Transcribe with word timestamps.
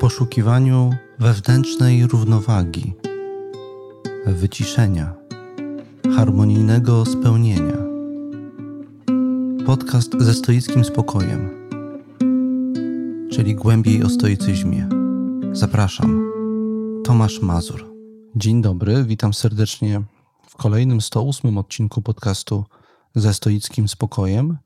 poszukiwaniu 0.00 0.90
wewnętrznej 1.18 2.06
równowagi, 2.06 2.94
wyciszenia, 4.26 5.14
harmonijnego 6.16 7.04
spełnienia. 7.06 7.76
Podcast 9.66 10.12
ze 10.18 10.34
stoickim 10.34 10.84
spokojem, 10.84 11.50
czyli 13.32 13.54
głębiej 13.54 14.04
o 14.04 14.08
stoicyzmie. 14.08 14.88
Zapraszam, 15.52 16.32
Tomasz 17.04 17.42
Mazur. 17.42 17.94
Dzień 18.36 18.62
dobry, 18.62 19.04
witam 19.04 19.34
serdecznie 19.34 20.02
w 20.48 20.56
kolejnym 20.56 21.00
108 21.00 21.58
odcinku 21.58 22.02
podcastu 22.02 22.64
ze 23.14 23.34
stoickim 23.34 23.88
spokojem. 23.88 24.58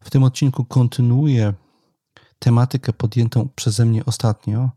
W 0.00 0.10
tym 0.10 0.22
odcinku 0.22 0.64
kontynuuję 0.64 1.54
tematykę 2.38 2.92
podjętą 2.92 3.48
przeze 3.56 3.84
mnie 3.84 4.04
ostatnio, 4.04 4.70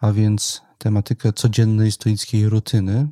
a 0.00 0.12
więc 0.12 0.62
tematykę 0.78 1.32
codziennej 1.32 1.92
stoickiej 1.92 2.48
rutyny. 2.48 3.08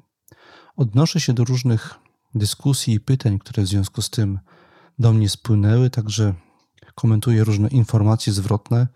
Odnoszę 0.77 1.21
się 1.21 1.33
do 1.33 1.45
różnych 1.45 1.95
dyskusji 2.35 2.95
i 2.95 3.01
pytań, 3.01 3.39
które 3.39 3.63
w 3.63 3.67
związku 3.67 4.03
z 4.03 4.11
tym 4.11 4.39
do 4.99 5.13
mnie 5.13 5.29
spłynęły, 5.29 5.91
także 5.91 6.35
komentuję 6.95 7.45
różne 7.45 7.69
informacje 7.69 8.33
zwrotne, 8.33 8.89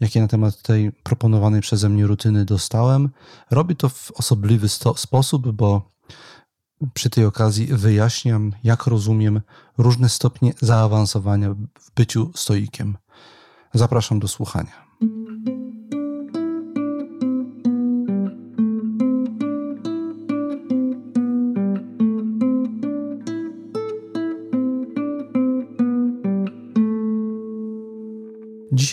jakie 0.00 0.20
na 0.20 0.28
temat 0.28 0.62
tej 0.62 0.92
proponowanej 0.92 1.60
przeze 1.60 1.88
mnie 1.88 2.06
rutyny 2.06 2.44
dostałem. 2.44 3.10
Robię 3.50 3.74
to 3.74 3.88
w 3.88 4.10
osobliwy 4.10 4.68
sposób, 4.96 5.52
bo 5.52 5.94
przy 6.94 7.10
tej 7.10 7.24
okazji 7.24 7.66
wyjaśniam, 7.66 8.52
jak 8.64 8.86
rozumiem 8.86 9.40
różne 9.78 10.08
stopnie 10.08 10.52
zaawansowania 10.60 11.54
w 11.54 11.90
byciu 11.96 12.32
stoikiem. 12.34 12.98
Zapraszam 13.74 14.18
do 14.18 14.28
słuchania. 14.28 14.84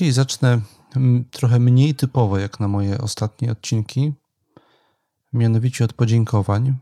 Dzisiaj 0.01 0.13
zacznę 0.13 0.61
trochę 1.31 1.59
mniej 1.59 1.95
typowo 1.95 2.37
jak 2.37 2.59
na 2.59 2.67
moje 2.67 2.97
ostatnie 2.97 3.51
odcinki, 3.51 4.13
mianowicie 5.33 5.85
od 5.85 5.93
podziękowań. 5.93 6.77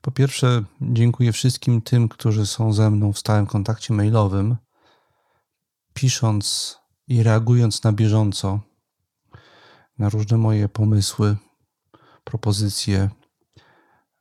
Po 0.00 0.10
pierwsze, 0.10 0.64
dziękuję 0.80 1.32
wszystkim 1.32 1.82
tym, 1.82 2.08
którzy 2.08 2.46
są 2.46 2.72
ze 2.72 2.90
mną 2.90 3.12
w 3.12 3.18
stałym 3.18 3.46
kontakcie 3.46 3.94
mailowym, 3.94 4.56
pisząc 5.94 6.78
i 7.08 7.22
reagując 7.22 7.82
na 7.82 7.92
bieżąco 7.92 8.60
na 9.98 10.08
różne 10.08 10.38
moje 10.38 10.68
pomysły, 10.68 11.36
propozycje, 12.24 13.10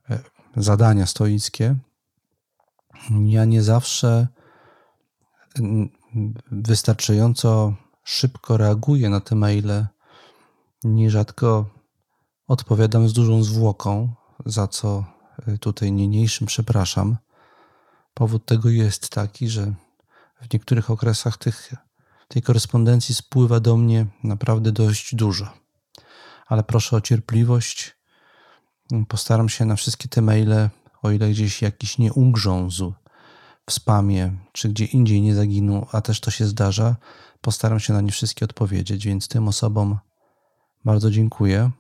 e, 0.10 0.20
zadania 0.56 1.06
stoickie. 1.06 1.76
Ja 3.26 3.46
nie 3.46 3.64
zawsze 3.64 4.28
wystarczająco 6.52 7.83
szybko 8.04 8.58
reaguję 8.58 9.10
na 9.10 9.20
te 9.20 9.36
maile, 9.36 9.88
nierzadko 10.84 11.70
odpowiadam 12.48 13.10
z 13.10 13.14
dużą 13.14 13.44
zwłoką, 13.44 14.14
za 14.46 14.68
co 14.68 15.06
e, 15.48 15.58
tutaj 15.58 15.92
niniejszym 15.92 16.48
przepraszam. 16.48 17.18
Powód 18.14 18.46
tego 18.46 18.70
jest 18.70 19.10
taki, 19.10 19.50
że 19.50 19.74
w 20.42 20.54
niektórych 20.54 20.90
okresach 20.92 21.38
tych, 21.38 21.74
tej 22.28 22.42
korespondencji 22.42 23.16
spływa 23.16 23.60
do 23.60 23.78
mnie 23.78 24.06
naprawdę 24.24 24.72
dość 24.72 25.16
dużo. 25.16 25.54
Ale 26.48 26.64
proszę 26.64 26.96
o 26.96 27.02
cierpliwość. 27.02 27.98
Postaram 29.08 29.50
się 29.50 29.66
na 29.66 29.76
wszystkie 29.76 30.10
te 30.10 30.22
maile, 30.22 30.70
o 31.02 31.12
ile 31.12 31.30
gdzieś 31.30 31.62
jakiś 31.62 31.98
nie 31.98 32.14
ugrzązł 32.14 32.94
w 33.70 33.74
spamie, 33.74 34.32
czy 34.52 34.70
gdzie 34.70 34.86
indziej 34.86 35.22
nie 35.22 35.36
zaginął, 35.36 35.88
a 35.92 36.02
też 36.02 36.20
to 36.20 36.32
się 36.32 36.46
zdarza, 36.46 36.96
postaram 37.44 37.80
się 37.80 37.94
na 37.94 38.02
nie 38.02 38.12
wszystkie 38.12 38.46
odpowiedzieć, 38.46 39.06
więc 39.06 39.28
tym 39.28 39.48
osobom 39.48 39.98
bardzo 40.86 41.12
dziękuję. 41.12 41.72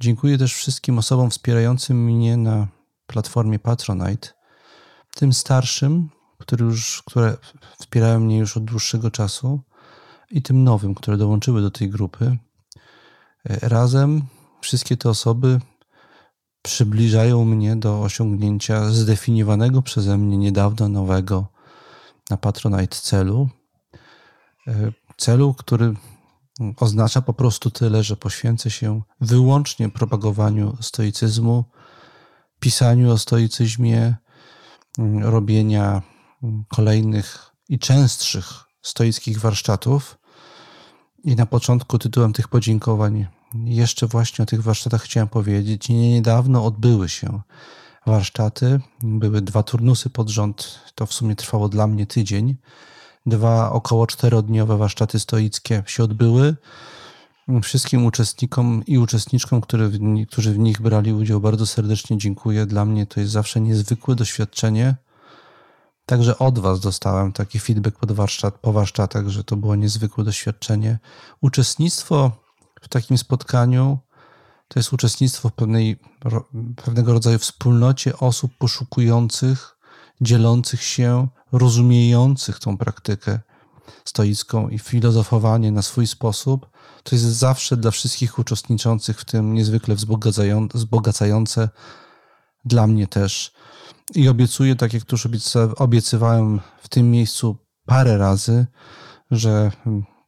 Dziękuję 0.00 0.38
też 0.38 0.54
wszystkim 0.54 0.98
osobom 0.98 1.30
wspierającym 1.30 2.04
mnie 2.04 2.36
na 2.36 2.68
platformie 3.06 3.58
Patronite, 3.58 4.28
tym 5.14 5.32
starszym, 5.32 6.10
które, 6.38 6.64
już, 6.64 7.02
które 7.06 7.36
wspierają 7.78 8.20
mnie 8.20 8.38
już 8.38 8.56
od 8.56 8.64
dłuższego 8.64 9.10
czasu, 9.10 9.60
i 10.30 10.42
tym 10.42 10.64
nowym, 10.64 10.94
które 10.94 11.16
dołączyły 11.16 11.62
do 11.62 11.70
tej 11.70 11.90
grupy. 11.90 12.36
Razem 13.44 14.22
wszystkie 14.60 14.96
te 14.96 15.10
osoby 15.10 15.60
przybliżają 16.62 17.44
mnie 17.44 17.76
do 17.76 18.02
osiągnięcia 18.02 18.90
zdefiniowanego 18.90 19.82
przeze 19.82 20.18
mnie 20.18 20.36
niedawno 20.36 20.88
nowego 20.88 21.46
na 22.30 22.36
Patronite 22.36 22.96
celu. 22.96 23.48
E, 24.68 24.92
celu, 25.16 25.54
który 25.54 25.94
oznacza 26.76 27.22
po 27.22 27.32
prostu 27.32 27.70
tyle, 27.70 28.02
że 28.02 28.16
poświęcę 28.16 28.70
się 28.70 29.02
wyłącznie 29.20 29.88
propagowaniu 29.88 30.76
stoicyzmu, 30.80 31.64
pisaniu 32.60 33.12
o 33.12 33.18
stoicyzmie, 33.18 34.16
mm, 34.98 35.24
robienia 35.24 36.02
mm, 36.42 36.64
kolejnych 36.68 37.50
i 37.68 37.78
częstszych 37.78 38.64
stoickich 38.82 39.40
warsztatów. 39.40 40.18
I 41.24 41.36
na 41.36 41.46
początku 41.46 41.98
tytułem 41.98 42.32
tych 42.32 42.48
podziękowań 42.48 43.26
jeszcze 43.54 44.06
właśnie 44.06 44.42
o 44.42 44.46
tych 44.46 44.62
warsztatach 44.62 45.02
chciałem 45.02 45.28
powiedzieć. 45.28 45.88
Niedawno 45.88 46.64
odbyły 46.64 47.08
się 47.08 47.40
warsztaty. 48.06 48.80
Były 49.02 49.42
dwa 49.42 49.62
turnusy 49.62 50.10
pod 50.10 50.28
rząd. 50.28 50.80
To 50.94 51.06
w 51.06 51.14
sumie 51.14 51.36
trwało 51.36 51.68
dla 51.68 51.86
mnie 51.86 52.06
tydzień. 52.06 52.56
Dwa 53.26 53.72
około 53.72 54.06
czterodniowe 54.06 54.76
warsztaty 54.76 55.20
stoickie 55.20 55.82
się 55.86 56.04
odbyły. 56.04 56.56
Wszystkim 57.62 58.06
uczestnikom 58.06 58.82
i 58.86 58.98
uczestniczkom, 58.98 59.60
którzy 60.28 60.52
w 60.52 60.58
nich 60.58 60.80
brali 60.80 61.12
udział, 61.12 61.40
bardzo 61.40 61.66
serdecznie 61.66 62.18
dziękuję. 62.18 62.66
Dla 62.66 62.84
mnie 62.84 63.06
to 63.06 63.20
jest 63.20 63.32
zawsze 63.32 63.60
niezwykłe 63.60 64.14
doświadczenie. 64.14 64.96
Także 66.06 66.38
od 66.38 66.58
Was 66.58 66.80
dostałem 66.80 67.32
taki 67.32 67.60
feedback 67.60 67.98
pod 67.98 68.12
warsztat, 68.12 68.58
po 68.58 68.72
warsztatach, 68.72 69.28
że 69.28 69.44
to 69.44 69.56
było 69.56 69.76
niezwykłe 69.76 70.24
doświadczenie. 70.24 70.98
Uczestnictwo 71.40 72.32
w 72.80 72.88
takim 72.88 73.18
spotkaniu 73.18 73.98
to 74.68 74.78
jest 74.78 74.92
uczestnictwo 74.92 75.48
w 75.48 75.52
pewnej, 75.52 76.00
pewnego 76.84 77.12
rodzaju 77.12 77.38
wspólnocie 77.38 78.18
osób 78.18 78.52
poszukujących, 78.58 79.76
dzielących 80.20 80.82
się, 80.82 81.28
rozumiejących 81.52 82.58
tą 82.58 82.78
praktykę 82.78 83.40
stoicką 84.04 84.68
i 84.68 84.78
filozofowanie 84.78 85.72
na 85.72 85.82
swój 85.82 86.06
sposób. 86.06 86.70
To 87.02 87.14
jest 87.14 87.24
zawsze 87.24 87.76
dla 87.76 87.90
wszystkich 87.90 88.38
uczestniczących 88.38 89.20
w 89.20 89.24
tym 89.24 89.54
niezwykle 89.54 89.94
wzbogacające, 90.74 91.68
dla 92.64 92.86
mnie 92.86 93.06
też. 93.06 93.52
I 94.14 94.28
obiecuję, 94.28 94.76
tak 94.76 94.92
jak 94.92 95.12
już 95.12 95.28
obiecywałem 95.76 96.60
w 96.82 96.88
tym 96.88 97.10
miejscu 97.10 97.56
parę 97.86 98.18
razy, 98.18 98.66
że 99.30 99.72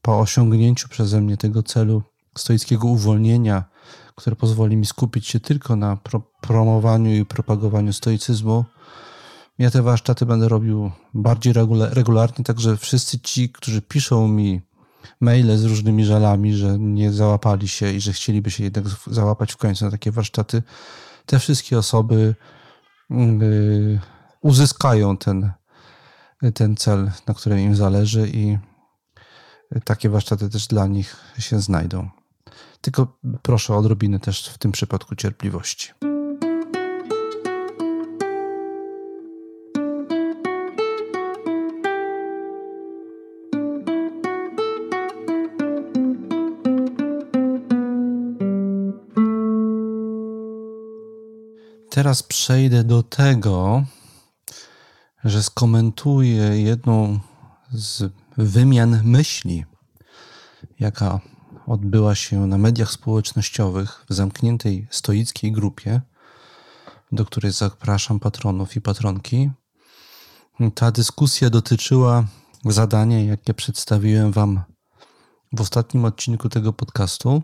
po 0.02 0.18
osiągnięciu 0.18 0.88
przeze 0.88 1.20
mnie 1.20 1.36
tego 1.36 1.62
celu 1.62 2.02
stoickiego 2.38 2.88
uwolnienia, 2.88 3.64
które 4.14 4.36
pozwoli 4.36 4.76
mi 4.76 4.86
skupić 4.86 5.26
się 5.26 5.40
tylko 5.40 5.76
na 5.76 5.96
pro 5.96 6.22
promowaniu 6.40 7.14
i 7.14 7.24
propagowaniu 7.24 7.92
stoicyzmu. 7.92 8.64
Ja 9.58 9.70
te 9.70 9.82
warsztaty 9.82 10.26
będę 10.26 10.48
robił 10.48 10.90
bardziej 11.14 11.52
regularnie, 11.90 12.44
także 12.44 12.76
wszyscy 12.76 13.20
ci, 13.20 13.50
którzy 13.50 13.82
piszą 13.82 14.28
mi 14.28 14.60
maile 15.20 15.58
z 15.58 15.64
różnymi 15.64 16.04
żalami, 16.04 16.54
że 16.54 16.78
nie 16.78 17.12
załapali 17.12 17.68
się 17.68 17.92
i 17.92 18.00
że 18.00 18.12
chcieliby 18.12 18.50
się 18.50 18.64
jednak 18.64 18.84
załapać 19.06 19.52
w 19.52 19.56
końcu 19.56 19.84
na 19.84 19.90
takie 19.90 20.10
warsztaty, 20.10 20.62
te 21.26 21.38
wszystkie 21.38 21.78
osoby 21.78 22.34
yy, 23.10 24.00
uzyskają 24.40 25.16
ten, 25.16 25.52
ten 26.54 26.76
cel, 26.76 27.10
na 27.26 27.34
którym 27.34 27.58
im 27.58 27.76
zależy 27.76 28.28
i 28.28 28.58
takie 29.84 30.08
warsztaty 30.08 30.50
też 30.50 30.66
dla 30.66 30.86
nich 30.86 31.16
się 31.38 31.60
znajdą. 31.60 32.08
Tylko 32.80 33.18
proszę 33.42 33.74
o 33.74 33.76
odrobinę 33.76 34.20
też 34.20 34.48
w 34.48 34.58
tym 34.58 34.72
przypadku 34.72 35.16
cierpliwości. 35.16 35.90
Teraz 52.02 52.22
przejdę 52.22 52.84
do 52.84 53.02
tego, 53.02 53.84
że 55.24 55.42
skomentuję 55.42 56.62
jedną 56.62 57.20
z 57.72 58.12
wymian 58.36 59.00
myśli, 59.04 59.64
jaka 60.80 61.20
odbyła 61.66 62.14
się 62.14 62.46
na 62.46 62.58
mediach 62.58 62.90
społecznościowych 62.90 64.04
w 64.10 64.14
zamkniętej 64.14 64.86
stoickiej 64.90 65.52
grupie, 65.52 66.00
do 67.12 67.24
której 67.24 67.52
zapraszam 67.52 68.20
patronów 68.20 68.76
i 68.76 68.80
patronki. 68.80 69.50
Ta 70.74 70.90
dyskusja 70.90 71.50
dotyczyła 71.50 72.24
zadania, 72.64 73.24
jakie 73.24 73.54
przedstawiłem 73.54 74.32
Wam 74.32 74.62
w 75.52 75.60
ostatnim 75.60 76.04
odcinku 76.04 76.48
tego 76.48 76.72
podcastu. 76.72 77.42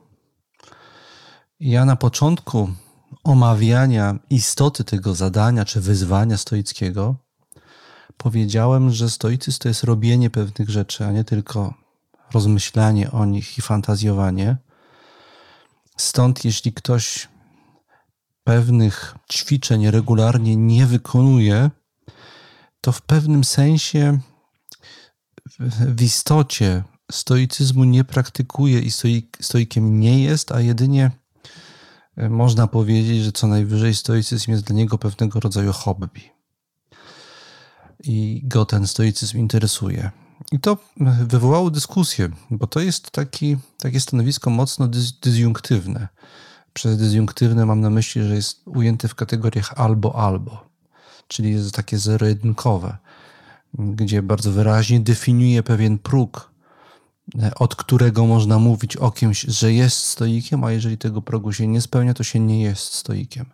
Ja 1.60 1.84
na 1.84 1.96
początku 1.96 2.70
omawiania 3.29 4.19
istoty 4.31 4.85
tego 4.85 5.15
zadania 5.15 5.65
czy 5.65 5.81
wyzwania 5.81 6.37
stoickiego 6.37 7.17
powiedziałem, 8.17 8.91
że 8.91 9.11
stoicyzm 9.11 9.59
to 9.59 9.69
jest 9.69 9.85
robienie 9.85 10.31
pewnych 10.31 10.71
rzeczy, 10.71 11.07
a 11.07 11.13
nie 11.13 11.25
tylko 11.25 11.75
rozmyślanie 12.33 13.11
o 13.11 13.25
nich 13.25 13.59
i 13.59 13.63
fantazjowanie. 13.63 14.57
Stąd, 15.97 16.45
jeśli 16.45 16.73
ktoś 16.73 17.29
pewnych 18.45 19.15
ćwiczeń 19.33 19.91
regularnie 19.91 20.57
nie 20.57 20.87
wykonuje, 20.87 21.71
to 22.81 22.93
w 22.93 23.03
pewnym 23.03 23.45
sensie 23.45 24.19
w 25.81 26.03
istocie 26.03 26.85
stoicyzmu 27.11 27.85
nie 27.85 28.05
praktykuje 28.05 28.81
i 28.81 28.91
stoikiem 29.41 30.01
nie 30.01 30.23
jest, 30.23 30.53
a 30.53 30.61
jedynie 30.61 31.11
można 32.31 32.67
powiedzieć, 32.67 33.25
że 33.25 33.32
co 33.32 33.47
najwyżej 33.47 33.94
stoicyzm 33.94 34.50
jest 34.50 34.65
dla 34.65 34.76
niego 34.76 34.99
pewnego 34.99 35.41
rodzaju 35.41 35.73
hobby. 35.73 36.20
I 38.05 38.43
go 38.44 38.65
ten 38.65 38.87
stoicyzm 38.87 39.38
interesuje. 39.38 40.11
I 40.53 40.61
to 40.61 40.79
wywołało 41.20 41.70
dyskusję, 41.70 42.29
bo 42.50 42.67
to 42.67 42.81
jest 42.81 43.11
taki, 43.11 43.56
takie 43.79 44.00
stanowisko 44.00 44.50
mocno 44.50 44.88
dysjunktywne. 45.23 46.09
Przez 46.73 46.99
dysjunktywne 46.99 47.67
mam 47.67 47.81
na 47.81 47.91
myśli, 47.91 48.23
że 48.23 48.35
jest 48.35 48.62
ujęte 48.67 49.09
w 49.09 49.15
kategoriach 49.15 49.73
albo-albo, 49.76 50.69
czyli 51.29 51.53
jest 51.53 51.75
takie 51.75 51.99
zero-jedynkowe, 51.99 52.97
gdzie 53.75 54.23
bardzo 54.23 54.53
wyraźnie 54.53 55.00
definiuje 55.00 55.62
pewien 55.62 55.99
próg, 55.99 56.48
od 57.57 57.77
którego 57.77 58.27
można 58.27 58.59
mówić 58.59 58.97
o 58.97 59.11
kimś, 59.11 59.41
że 59.41 59.73
jest 59.73 59.97
stoikiem, 59.97 60.65
a 60.65 60.73
jeżeli 60.73 60.99
tego 60.99 61.23
progu 61.23 61.53
się 61.53 61.67
nie 61.67 61.81
spełnia, 61.81 62.15
to 62.15 62.25
się 62.25 62.41
nie 62.41 62.63
jest 62.63 62.95
stoikiem. 62.95 63.47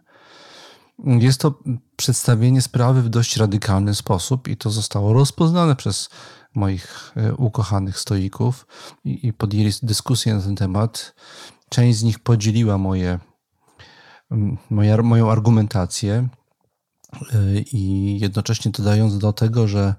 Jest 1.04 1.40
to 1.40 1.54
przedstawienie 1.96 2.62
sprawy 2.62 3.02
w 3.02 3.08
dość 3.08 3.36
radykalny 3.36 3.94
sposób 3.94 4.48
i 4.48 4.56
to 4.56 4.70
zostało 4.70 5.12
rozpoznane 5.12 5.76
przez 5.76 6.10
moich 6.54 7.12
e, 7.16 7.34
ukochanych 7.34 7.98
stoików 7.98 8.66
i, 9.04 9.32
podjęli 9.32 9.72
dyskusję 9.82 10.34
na 10.34 10.42
ten 10.42 10.56
temat. 10.56 11.14
Część 11.68 11.98
z 11.98 12.02
nich 12.02 12.18
podzieliła 12.18 12.78
moje, 12.78 13.18
moje, 14.70 15.02
moją 15.02 15.30
argumentację 15.30 16.28
e, 17.32 17.60
i 17.72 18.18
jednocześnie 18.20 18.70
dodając 18.70 19.18
do 19.18 19.32
tego, 19.32 19.68
że 19.68 19.94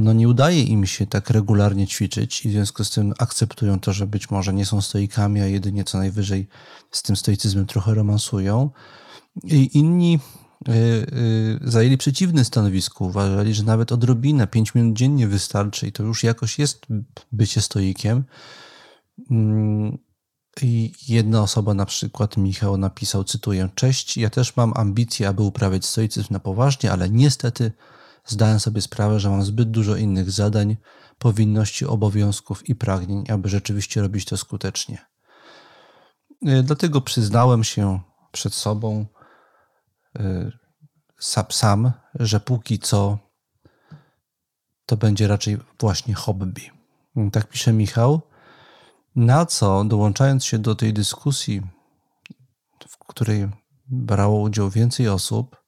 no 0.00 0.12
nie 0.12 0.28
udaje 0.28 0.62
im 0.62 0.86
się 0.86 1.06
tak 1.06 1.30
regularnie 1.30 1.86
ćwiczyć 1.86 2.46
i 2.46 2.48
w 2.48 2.52
związku 2.52 2.84
z 2.84 2.90
tym 2.90 3.14
akceptują 3.18 3.80
to, 3.80 3.92
że 3.92 4.06
być 4.06 4.30
może 4.30 4.52
nie 4.52 4.66
są 4.66 4.80
stoikami, 4.80 5.40
a 5.40 5.46
jedynie 5.46 5.84
co 5.84 5.98
najwyżej 5.98 6.48
z 6.90 7.02
tym 7.02 7.16
stoicyzmem 7.16 7.66
trochę 7.66 7.94
romansują. 7.94 8.70
I 9.44 9.78
inni 9.78 10.18
Y, 10.68 10.72
y, 10.72 11.70
zajęli 11.70 11.98
przeciwne 11.98 12.44
stanowisko. 12.44 13.04
Uważali, 13.04 13.54
że 13.54 13.62
nawet 13.62 13.92
odrobina, 13.92 14.46
5 14.46 14.74
minut 14.74 14.96
dziennie 14.96 15.28
wystarczy 15.28 15.86
i 15.86 15.92
to 15.92 16.02
już 16.02 16.24
jakoś 16.24 16.58
jest 16.58 16.86
bycie 17.32 17.60
stoikiem. 17.60 18.24
Mm, 19.30 19.98
I 20.62 20.92
jedna 21.08 21.42
osoba, 21.42 21.74
na 21.74 21.86
przykład 21.86 22.36
Michał, 22.36 22.76
napisał, 22.76 23.24
cytuję: 23.24 23.68
Cześć, 23.74 24.16
ja 24.16 24.30
też 24.30 24.56
mam 24.56 24.72
ambicje, 24.76 25.28
aby 25.28 25.42
uprawiać 25.42 25.86
stoicyzm 25.86 26.32
na 26.32 26.40
poważnie, 26.40 26.92
ale 26.92 27.10
niestety 27.10 27.72
zdałem 28.26 28.60
sobie 28.60 28.80
sprawę, 28.80 29.20
że 29.20 29.30
mam 29.30 29.42
zbyt 29.42 29.70
dużo 29.70 29.96
innych 29.96 30.30
zadań, 30.30 30.76
powinności, 31.18 31.86
obowiązków 31.86 32.68
i 32.68 32.74
pragnień, 32.74 33.24
aby 33.30 33.48
rzeczywiście 33.48 34.02
robić 34.02 34.24
to 34.24 34.36
skutecznie. 34.36 34.98
Y, 36.48 36.62
dlatego 36.62 37.00
przyznałem 37.00 37.64
się 37.64 38.00
przed 38.32 38.54
sobą, 38.54 39.06
Y, 40.18 40.52
sam, 41.50 41.92
że 42.14 42.40
póki 42.40 42.78
co 42.78 43.18
to 44.86 44.96
będzie 44.96 45.28
raczej 45.28 45.58
właśnie 45.80 46.14
hobby. 46.14 46.70
Tak 47.32 47.48
pisze 47.48 47.72
Michał. 47.72 48.20
Na 49.16 49.46
co, 49.46 49.84
dołączając 49.84 50.44
się 50.44 50.58
do 50.58 50.74
tej 50.74 50.92
dyskusji, 50.92 51.62
w 52.88 52.98
której 52.98 53.48
brało 53.86 54.40
udział 54.40 54.70
więcej 54.70 55.08
osób, 55.08 55.59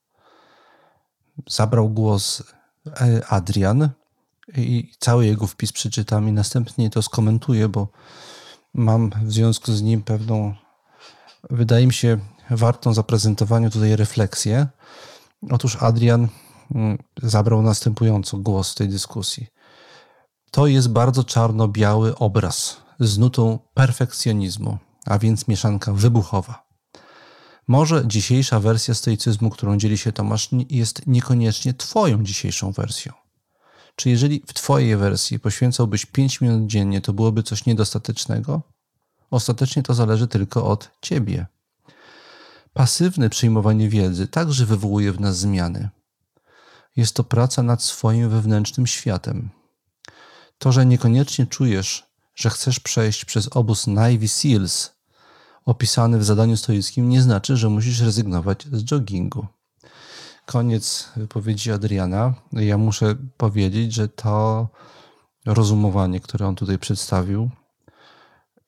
zabrał 1.48 1.90
głos 1.90 2.42
e, 2.86 3.26
Adrian 3.28 3.88
i 4.56 4.92
cały 4.98 5.26
jego 5.26 5.46
wpis 5.46 5.72
przeczytam 5.72 6.28
i 6.28 6.32
następnie 6.32 6.90
to 6.90 7.02
skomentuję, 7.02 7.68
bo 7.68 7.88
mam 8.74 9.10
w 9.24 9.32
związku 9.32 9.72
z 9.72 9.82
nim 9.82 10.02
pewną, 10.02 10.54
wydaje 11.50 11.86
mi 11.86 11.92
się, 11.92 12.18
wartą 12.50 12.94
zaprezentowania 12.94 13.70
tutaj 13.70 13.96
refleksję. 13.96 14.66
Otóż 15.50 15.76
Adrian 15.76 16.28
mm, 16.74 16.98
zabrał 17.22 17.62
następująco 17.62 18.38
głos 18.38 18.72
w 18.72 18.74
tej 18.74 18.88
dyskusji. 18.88 19.46
To 20.50 20.66
jest 20.66 20.88
bardzo 20.88 21.24
czarno-biały 21.24 22.18
obraz 22.18 22.76
z 23.00 23.18
nutą 23.18 23.58
perfekcjonizmu, 23.74 24.78
a 25.06 25.18
więc 25.18 25.48
mieszanka 25.48 25.92
wybuchowa. 25.92 26.71
Może 27.68 28.02
dzisiejsza 28.06 28.60
wersja 28.60 28.94
stoicyzmu, 28.94 29.50
którą 29.50 29.76
dzieli 29.76 29.98
się 29.98 30.12
Tomasz, 30.12 30.48
jest 30.70 31.06
niekoniecznie 31.06 31.74
Twoją 31.74 32.24
dzisiejszą 32.24 32.72
wersją. 32.72 33.12
Czy 33.96 34.10
jeżeli 34.10 34.42
w 34.46 34.52
Twojej 34.52 34.96
wersji 34.96 35.40
poświęcałbyś 35.40 36.06
5 36.06 36.40
minut 36.40 36.66
dziennie, 36.66 37.00
to 37.00 37.12
byłoby 37.12 37.42
coś 37.42 37.66
niedostatecznego? 37.66 38.62
Ostatecznie 39.30 39.82
to 39.82 39.94
zależy 39.94 40.28
tylko 40.28 40.66
od 40.66 40.90
Ciebie. 41.00 41.46
Pasywne 42.72 43.30
przyjmowanie 43.30 43.88
wiedzy 43.88 44.28
także 44.28 44.66
wywołuje 44.66 45.12
w 45.12 45.20
nas 45.20 45.38
zmiany. 45.38 45.88
Jest 46.96 47.14
to 47.14 47.24
praca 47.24 47.62
nad 47.62 47.82
swoim 47.82 48.28
wewnętrznym 48.28 48.86
światem. 48.86 49.50
To, 50.58 50.72
że 50.72 50.86
niekoniecznie 50.86 51.46
czujesz, 51.46 52.06
że 52.34 52.50
chcesz 52.50 52.80
przejść 52.80 53.24
przez 53.24 53.48
obóz 53.56 53.86
Navy 53.86 54.28
Seals 54.28 54.90
opisany 55.64 56.18
w 56.18 56.24
zadaniu 56.24 56.56
stoickim, 56.56 57.08
nie 57.08 57.22
znaczy, 57.22 57.56
że 57.56 57.68
musisz 57.68 58.00
rezygnować 58.00 58.66
z 58.72 58.90
joggingu. 58.90 59.46
Koniec 60.46 61.08
wypowiedzi 61.16 61.72
Adriana. 61.72 62.34
Ja 62.52 62.78
muszę 62.78 63.14
powiedzieć, 63.36 63.94
że 63.94 64.08
to 64.08 64.68
rozumowanie, 65.46 66.20
które 66.20 66.46
on 66.46 66.54
tutaj 66.54 66.78
przedstawił, 66.78 67.50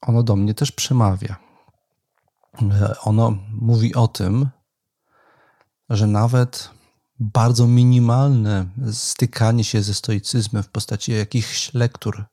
ono 0.01 0.23
do 0.23 0.37
mnie 0.37 0.55
też 0.55 0.73
przemawia. 0.73 1.37
Ono 3.03 3.37
mówi 3.53 3.95
o 3.95 4.09
tym, 4.09 4.49
że 5.91 6.07
nawet 6.07 6.71
bardzo 7.21 7.67
minimalne 7.67 8.67
stykanie 8.93 9.65
się 9.65 9.83
ze 9.83 9.95
stoicyzmem 9.95 10.63
w 10.63 10.69
postaci 10.69 11.13
jakichś 11.13 11.75
lektur, 11.75 12.25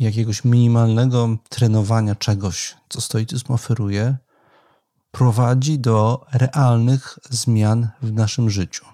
jakiegoś 0.00 0.44
minimalnego 0.44 1.36
trenowania 1.48 2.14
czegoś, 2.14 2.76
co 2.88 3.00
stoicyzm 3.00 3.52
oferuje, 3.52 4.16
prowadzi 5.10 5.78
do 5.78 6.26
realnych 6.32 7.18
zmian 7.30 7.88
w 8.02 8.12
naszym 8.12 8.50
życiu. 8.50 8.84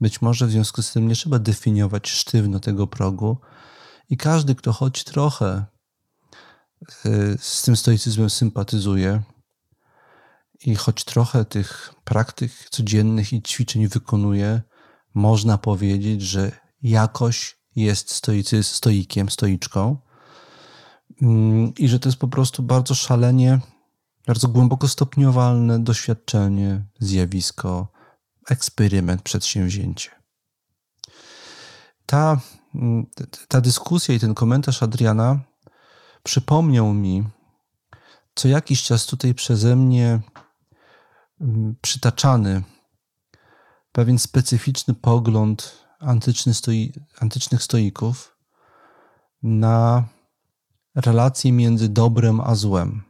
Być 0.00 0.22
może 0.22 0.46
w 0.46 0.50
związku 0.50 0.82
z 0.82 0.92
tym 0.92 1.08
nie 1.08 1.14
trzeba 1.14 1.38
definiować 1.38 2.10
sztywno 2.10 2.60
tego 2.60 2.86
progu 2.86 3.38
i 4.10 4.16
każdy, 4.16 4.54
kto 4.54 4.72
choć 4.72 5.04
trochę 5.04 5.64
y, 7.06 7.36
z 7.40 7.62
tym 7.62 7.76
stoicyzmem 7.76 8.30
sympatyzuje, 8.30 9.22
i 10.64 10.74
choć 10.74 11.04
trochę 11.04 11.44
tych 11.44 11.94
praktyk 12.04 12.52
codziennych 12.70 13.32
i 13.32 13.42
ćwiczeń 13.42 13.88
wykonuje, 13.88 14.62
można 15.14 15.58
powiedzieć, 15.58 16.22
że 16.22 16.52
jakoś 16.82 17.58
jest 17.76 18.10
stoicy, 18.10 18.62
stoikiem, 18.62 19.30
stoiczką 19.30 19.96
i 21.78 21.88
że 21.88 21.98
to 21.98 22.08
jest 22.08 22.18
po 22.18 22.28
prostu 22.28 22.62
bardzo 22.62 22.94
szalenie, 22.94 23.60
bardzo 24.26 24.48
głęboko 24.48 24.88
stopniowalne 24.88 25.78
doświadczenie, 25.78 26.84
zjawisko, 26.98 27.88
eksperyment, 28.50 29.22
przedsięwzięcie. 29.22 30.10
Ta, 32.06 32.40
mm, 32.74 33.06
ta 33.48 33.60
dyskusja 33.60 34.14
i 34.14 34.20
ten 34.20 34.34
komentarz 34.34 34.82
Adriana 34.82 35.40
przypomniał 36.22 36.92
mi 36.92 37.24
co 38.34 38.48
jakiś 38.48 38.82
czas 38.82 39.06
tutaj 39.06 39.34
przeze 39.34 39.76
mnie 39.76 40.20
przytaczany 41.82 42.62
pewien 43.92 44.18
specyficzny 44.18 44.94
pogląd 44.94 45.86
antyczny 45.98 46.54
stoi, 46.54 46.92
antycznych 47.20 47.62
stoików 47.62 48.36
na 49.42 50.04
relację 50.96 51.52
między 51.52 51.88
dobrem 51.88 52.40
a 52.40 52.54
złem. 52.54 53.02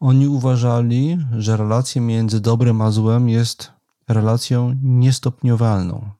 Oni 0.00 0.28
uważali, 0.28 1.18
że 1.38 1.56
relacja 1.56 2.02
między 2.02 2.40
dobrem 2.40 2.80
a 2.80 2.90
złem 2.90 3.28
jest 3.28 3.72
relacją 4.08 4.76
niestopniowalną. 4.82 6.10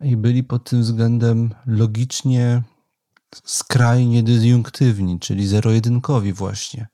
I 0.00 0.16
byli 0.16 0.44
pod 0.44 0.70
tym 0.70 0.82
względem 0.82 1.54
logicznie 1.66 2.62
skrajnie 3.44 4.22
dysjunktywni, 4.22 5.18
czyli 5.20 5.46
zero-jedynkowi 5.46 6.32
właśnie. 6.32 6.86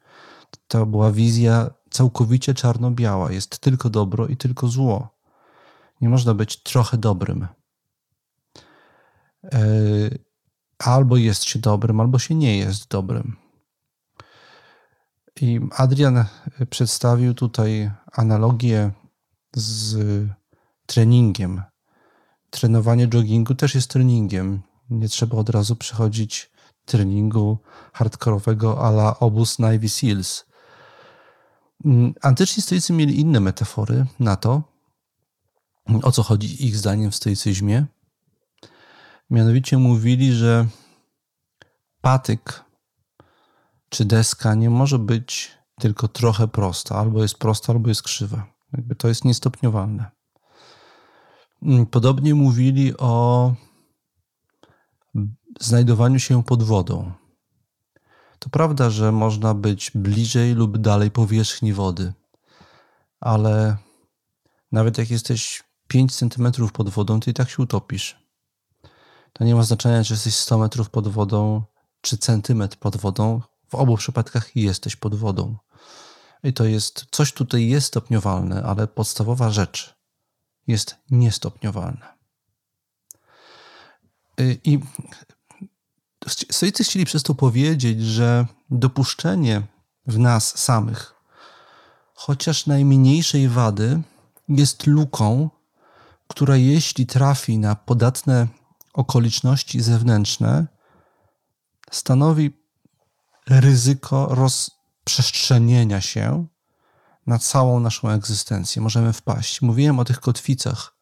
To 0.69 0.87
była 0.87 1.13
wizja 1.13 1.71
całkowicie 1.91 2.55
czarno-biała. 2.55 3.33
Jest 3.33 3.59
tylko 3.59 3.91
dobro 3.91 4.27
i 4.27 4.37
tylko 4.37 4.69
zło. 4.69 5.09
Nie 6.01 6.09
można 6.09 6.35
być 6.35 6.63
trochę 6.63 6.99
dobrym. 6.99 7.47
E, 9.45 9.61
albo 10.85 11.17
jest 11.17 11.45
się 11.45 11.59
dobrym, 11.59 12.01
albo 12.01 12.19
się 12.19 12.35
nie 12.35 12.59
jest 12.59 12.89
dobrym. 12.89 13.37
I 15.41 15.61
Adrian 15.77 16.25
przedstawił 16.71 17.35
tutaj 17.35 17.91
analogię 18.13 18.91
z 19.57 19.97
treningiem. 20.87 21.63
Trenowanie 22.51 23.09
joggingu 23.15 23.55
też 23.55 23.75
jest 23.75 23.91
treningiem. 23.91 24.63
Nie 24.91 25.09
trzeba 25.09 25.37
od 25.37 25.49
razu 25.49 25.77
przychodzić 25.77 26.51
treningu 26.85 27.59
hardkorowego 27.93 28.87
ala 28.87 29.19
obóz 29.19 29.59
Navy 29.59 29.89
Seals. 29.89 30.45
Mm, 31.85 32.15
antyczni 32.23 32.63
stoicy 32.63 32.93
mieli 32.93 33.21
inne 33.21 33.41
metafory 33.41 34.07
na 34.21 34.37
to, 34.37 34.63
o 36.03 36.13
co 36.13 36.23
chodzi 36.23 36.67
ich 36.67 36.77
zdaniem 36.77 37.11
w 37.11 37.17
stoicyzmie. 37.17 37.87
Mianowicie 39.33 39.79
mówili, 39.79 40.33
że 40.33 40.67
patyk 42.01 42.65
czy 43.89 44.05
deska 44.05 44.55
nie 44.55 44.71
może 44.71 44.99
być 44.99 45.51
tylko 45.81 46.09
trochę 46.09 46.49
prosta. 46.49 46.97
Albo 46.97 47.23
jest 47.23 47.39
prosta, 47.39 47.73
albo 47.73 47.89
jest 47.89 48.03
krzywa. 48.03 48.47
Jakby 48.73 48.95
to 48.95 49.09
jest 49.09 49.25
niestopniowalne. 49.25 50.11
Mm, 51.63 51.87
podobnie 51.87 52.35
mówili 52.35 52.97
o 52.97 53.55
znajdowaniu 55.61 56.19
się 56.19 56.45
pod 56.45 56.63
wodą. 56.63 57.13
To 58.39 58.51
prawda, 58.51 58.91
że 58.91 59.13
można 59.13 59.55
być 59.55 59.91
bliżej 59.95 60.55
lub 60.55 60.79
dalej 60.79 61.11
powierzchni 61.11 61.73
wody, 61.73 62.13
ale 63.21 63.77
nawet 64.73 64.99
jak 64.99 65.11
jesteś 65.11 65.65
5 65.89 66.17
cm 66.17 66.53
pod 66.73 66.89
wodą, 66.89 67.21
to 67.21 67.31
i 67.31 67.35
tak 67.35 67.51
się 67.51 67.63
utopisz. 67.63 68.22
To 69.33 69.45
nie 69.45 69.55
ma 69.55 69.63
znaczenia, 69.63 70.05
czy 70.05 70.13
jesteś 70.13 70.37
100 70.37 70.59
metrów 70.59 70.91
pod 70.91 71.09
wodą, 71.09 71.63
czy 72.01 72.19
centymetr 72.19 72.77
pod 72.77 72.97
wodą. 72.97 73.41
W 73.69 73.75
obu 73.75 73.97
przypadkach 73.97 74.57
jesteś 74.57 74.97
pod 74.97 75.15
wodą. 75.15 75.57
I 76.45 76.53
to 76.53 76.65
jest, 76.65 77.07
coś 77.11 77.33
tutaj 77.33 77.69
jest 77.69 77.87
stopniowalne, 77.87 78.63
ale 78.63 78.87
podstawowa 78.87 79.51
rzecz 79.51 79.95
jest 80.67 80.97
niestopniowalna. 81.11 82.15
Y, 84.41 84.61
I 84.65 84.79
stoicy 86.51 86.85
chcieli 86.85 87.05
przez 87.05 87.23
to 87.23 87.35
powiedzieć, 87.35 88.01
że 88.01 88.47
dopuszczenie 88.71 89.63
w 90.07 90.19
nas 90.19 90.59
samych 90.59 91.23
chociaż 92.23 92.67
najmniejszej 92.67 93.49
wady 93.49 94.03
jest 94.49 94.87
luką, 94.87 95.51
która 96.29 96.57
jeśli 96.57 97.07
trafi 97.07 97.59
na 97.59 97.75
podatne 97.75 98.49
okoliczności 98.93 99.81
zewnętrzne, 99.81 100.67
stanowi 101.91 102.51
ryzyko 103.47 104.27
rozprzestrzenienia 104.31 106.01
się 106.01 106.47
na 107.27 107.39
całą 107.39 107.81
naszą 107.81 108.11
egzystencję. 108.11 108.83
Możemy 108.83 109.13
wpaść. 109.13 109.63
Mówiłem 109.63 109.99
o 109.99 110.05
tych 110.05 110.21
kotwicach, 110.21 110.97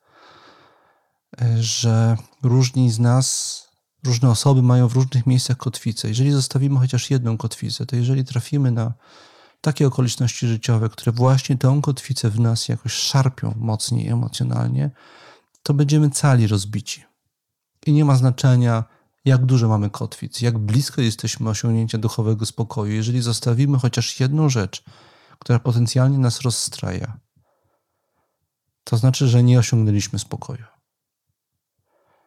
że 1.60 2.16
różni 2.42 2.90
z 2.90 2.98
nas, 2.98 3.62
różne 4.04 4.30
osoby 4.30 4.62
mają 4.62 4.88
w 4.88 4.92
różnych 4.92 5.26
miejscach 5.26 5.56
kotwice. 5.56 6.08
Jeżeli 6.08 6.30
zostawimy 6.30 6.78
chociaż 6.78 7.10
jedną 7.10 7.36
kotwicę, 7.36 7.86
to 7.86 7.96
jeżeli 7.96 8.24
trafimy 8.24 8.70
na 8.70 8.92
takie 9.60 9.86
okoliczności 9.86 10.46
życiowe, 10.46 10.88
które 10.88 11.12
właśnie 11.12 11.58
tą 11.58 11.82
kotwicę 11.82 12.30
w 12.30 12.40
nas 12.40 12.68
jakoś 12.68 12.92
szarpią 12.92 13.54
mocniej 13.56 14.08
emocjonalnie, 14.08 14.90
to 15.62 15.74
będziemy 15.74 16.10
cali 16.10 16.46
rozbici. 16.46 17.09
I 17.86 17.92
nie 17.92 18.04
ma 18.04 18.16
znaczenia, 18.16 18.84
jak 19.24 19.46
dużo 19.46 19.68
mamy 19.68 19.90
kotwic, 19.90 20.40
jak 20.40 20.58
blisko 20.58 21.00
jesteśmy 21.00 21.50
osiągnięcia 21.50 21.98
duchowego 21.98 22.46
spokoju. 22.46 22.92
Jeżeli 22.92 23.22
zostawimy 23.22 23.78
chociaż 23.78 24.20
jedną 24.20 24.48
rzecz, 24.48 24.84
która 25.38 25.58
potencjalnie 25.58 26.18
nas 26.18 26.40
rozstraja, 26.40 27.18
to 28.84 28.96
znaczy, 28.96 29.28
że 29.28 29.42
nie 29.42 29.58
osiągnęliśmy 29.58 30.18
spokoju. 30.18 30.64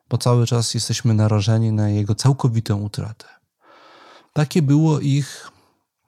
Bo 0.09 0.17
cały 0.17 0.45
czas 0.45 0.73
jesteśmy 0.73 1.13
narażeni 1.13 1.71
na 1.71 1.89
jego 1.89 2.15
całkowitą 2.15 2.81
utratę. 2.81 3.25
Takie 4.33 4.61
było 4.61 4.99
ich, 4.99 5.51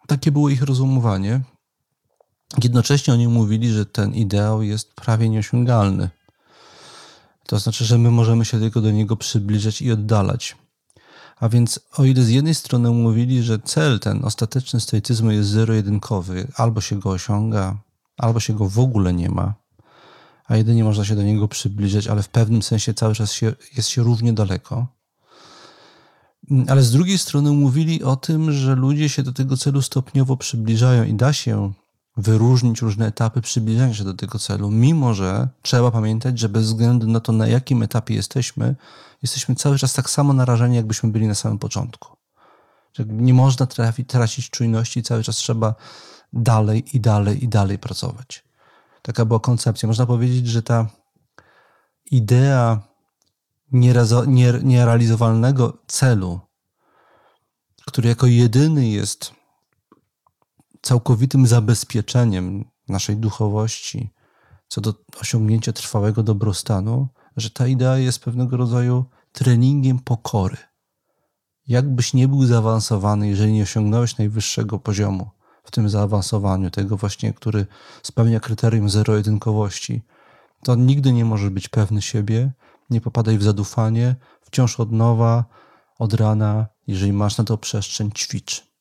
takie 0.08 0.32
było 0.32 0.50
ich 0.50 0.62
rozumowanie. 0.62 1.42
Jednocześnie 2.64 3.14
oni 3.14 3.28
mówili, 3.28 3.72
że 3.72 3.86
ten 3.86 4.14
ideał 4.14 4.62
jest 4.62 4.94
prawie 4.94 5.30
nieosiągalny. 5.30 6.10
To 7.48 7.60
znaczy, 7.60 7.86
że 7.86 7.98
my 7.98 8.12
możemy 8.12 8.46
się 8.46 8.60
tylko 8.60 8.82
do 8.82 8.92
niego 8.92 9.16
przybliżać 9.16 9.82
i 9.82 9.92
oddalać. 9.92 10.56
A 11.40 11.50
więc 11.50 11.80
o 11.98 12.04
ile 12.04 12.24
z 12.24 12.30
jednej 12.30 12.56
strony 12.56 12.90
mówili, 12.90 13.44
że 13.44 13.60
cel 13.60 14.00
ten 14.00 14.26
ostateczny 14.26 14.80
stoicyzmu 14.80 15.32
jest 15.32 15.50
zero-jedynkowy, 15.50 16.48
albo 16.56 16.82
się 16.82 17.00
go 17.00 17.10
osiąga, 17.10 17.78
albo 18.18 18.40
się 18.40 18.54
go 18.54 18.70
w 18.70 18.80
ogóle 18.80 19.14
nie 19.14 19.30
ma, 19.30 19.54
a 20.46 20.58
jedynie 20.58 20.84
można 20.84 21.06
się 21.06 21.16
do 21.16 21.24
niego 21.24 21.48
przybliżać, 21.48 22.08
ale 22.08 22.24
w 22.24 22.30
pewnym 22.30 22.62
sensie 22.62 22.94
cały 22.94 23.16
czas 23.16 23.32
się, 23.34 23.54
jest 23.78 23.90
się 23.90 24.04
równie 24.04 24.34
daleko. 24.34 24.88
Ale 26.68 26.84
z 26.84 26.92
drugiej 26.92 27.18
strony 27.18 27.52
mówili 27.52 28.04
o 28.04 28.16
tym, 28.16 28.52
że 28.52 28.76
ludzie 28.76 29.10
się 29.10 29.24
do 29.24 29.34
tego 29.34 29.58
celu 29.58 29.82
stopniowo 29.82 30.38
przybliżają 30.38 31.04
i 31.04 31.14
da 31.14 31.34
się 31.34 31.74
wyróżnić 32.18 32.82
różne 32.82 33.08
etapy 33.08 33.42
przybliżania 33.42 33.94
się 33.94 34.04
do 34.04 34.14
tego 34.14 34.40
celu, 34.40 34.72
mimo 34.72 35.14
że 35.14 35.50
trzeba 35.62 35.92
pamiętać, 35.92 36.40
że 36.40 36.50
bez 36.50 36.64
względu 36.64 37.08
na 37.08 37.20
to, 37.20 37.32
na 37.32 37.48
jakim 37.48 37.84
etapie 37.84 38.16
jesteśmy, 38.16 38.76
jesteśmy 39.22 39.56
cały 39.56 39.78
czas 39.78 39.94
tak 39.94 40.10
samo 40.10 40.34
narażeni, 40.34 40.76
jakbyśmy 40.76 41.10
byli 41.10 41.28
na 41.28 41.36
samym 41.36 41.60
początku. 41.60 42.18
Nie 43.06 43.34
można 43.34 43.66
trafić, 43.66 44.10
tracić 44.10 44.50
czujności, 44.50 45.04
cały 45.04 45.24
czas 45.24 45.36
trzeba 45.36 45.76
dalej 46.34 46.84
i 46.94 47.00
dalej 47.00 47.44
i 47.44 47.48
dalej 47.48 47.80
pracować. 47.80 48.46
Taka 49.02 49.26
była 49.26 49.40
koncepcja. 49.40 49.88
Można 49.88 50.06
powiedzieć, 50.06 50.48
że 50.48 50.64
ta 50.64 50.88
idea 52.12 52.82
nierealizowalnego 54.64 55.78
celu, 55.88 56.40
który 57.86 58.10
jako 58.10 58.28
jedyny 58.28 58.90
jest 58.90 59.35
całkowitym 60.86 61.48
zabezpieczeniem 61.48 62.66
naszej 62.88 63.18
duchowości 63.18 64.14
co 64.68 64.82
do 64.82 64.94
osiągnięcia 65.22 65.74
trwałego 65.74 66.24
dobrostanu, 66.24 67.08
że 67.38 67.50
ta 67.50 67.68
idea 67.68 67.98
jest 67.98 68.20
pewnego 68.20 68.58
rodzaju 68.58 69.06
treningiem 69.32 70.00
pokory. 70.00 70.58
Jakbyś 71.68 72.14
nie 72.14 72.28
był 72.28 72.46
zaawansowany, 72.46 73.28
jeżeli 73.28 73.54
nie 73.54 73.64
osiągnąłeś 73.64 74.18
najwyższego 74.18 74.80
poziomu 74.80 75.30
w 75.64 75.72
tym 75.72 75.90
zaawansowaniu, 75.90 76.72
tego 76.72 76.98
właśnie, 76.98 77.34
który 77.34 77.66
spełnia 78.04 78.40
kryterium 78.40 78.90
zero-jedynkowości, 78.90 80.02
to 80.64 80.76
nigdy 80.76 81.14
nie 81.14 81.26
możesz 81.26 81.50
być 81.50 81.70
pewny 81.70 82.02
siebie, 82.02 82.52
nie 82.90 83.02
popadaj 83.02 83.38
w 83.38 83.44
zadufanie, 83.44 84.16
wciąż 84.42 84.80
od 84.80 84.92
nowa, 84.92 85.46
od 86.00 86.14
rana, 86.14 86.68
jeżeli 86.88 87.14
masz 87.14 87.38
na 87.38 87.44
to 87.44 87.58
przestrzeń, 87.58 88.12
ćwicz. 88.12 88.75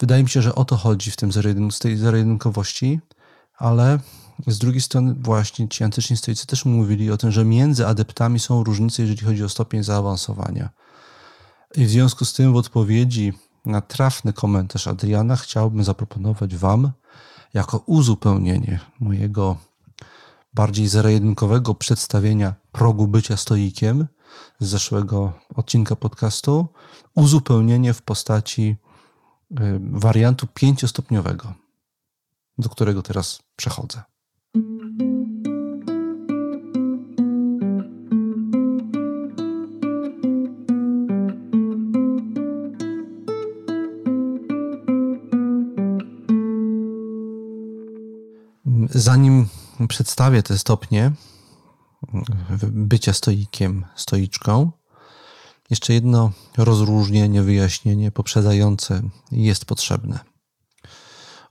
Wydaje 0.00 0.22
mi 0.22 0.28
się, 0.28 0.42
że 0.42 0.54
o 0.54 0.64
to 0.64 0.76
chodzi 0.76 1.10
w 1.10 1.16
tym 1.16 1.32
z 1.72 1.78
tej 1.78 1.96
zero-jedynkowości, 1.96 3.00
ale 3.58 3.98
z 4.46 4.58
drugiej 4.58 4.80
strony 4.80 5.14
właśnie 5.14 5.68
ci 5.68 5.84
antyczni 5.84 6.16
stoicy 6.16 6.46
też 6.46 6.64
mówili 6.64 7.10
o 7.10 7.16
tym, 7.16 7.30
że 7.30 7.44
między 7.44 7.86
adeptami 7.86 8.38
są 8.38 8.64
różnice, 8.64 9.02
jeżeli 9.02 9.26
chodzi 9.26 9.44
o 9.44 9.48
stopień 9.48 9.82
zaawansowania. 9.82 10.68
I 11.76 11.84
w 11.84 11.90
związku 11.90 12.24
z 12.24 12.32
tym 12.32 12.52
w 12.52 12.56
odpowiedzi 12.56 13.32
na 13.66 13.80
trafny 13.80 14.32
komentarz 14.32 14.86
Adriana 14.86 15.36
chciałbym 15.36 15.84
zaproponować 15.84 16.56
Wam 16.56 16.90
jako 17.54 17.78
uzupełnienie 17.78 18.80
mojego 19.00 19.56
bardziej 20.54 20.88
zero-jedynkowego 20.88 21.74
przedstawienia 21.74 22.54
progu 22.72 23.08
bycia 23.08 23.36
stoikiem 23.36 24.06
z 24.60 24.68
zeszłego 24.68 25.32
odcinka 25.54 25.96
podcastu, 25.96 26.66
uzupełnienie 27.14 27.94
w 27.94 28.02
postaci 28.02 28.76
Y, 29.52 29.80
wariantu 29.80 30.46
pięciostopniowego, 30.54 31.54
do 32.58 32.68
którego 32.68 33.02
teraz 33.02 33.42
przechodzę. 33.56 34.02
Zanim 48.90 49.48
przedstawię 49.88 50.42
te 50.42 50.58
stopnie 50.58 51.12
bycia 52.62 53.12
stoikiem, 53.12 53.86
stoiczką, 53.96 54.72
jeszcze 55.70 55.92
jedno 55.92 56.32
rozróżnienie, 56.56 57.42
wyjaśnienie 57.42 58.10
poprzedzające 58.10 59.02
jest 59.32 59.64
potrzebne. 59.64 60.20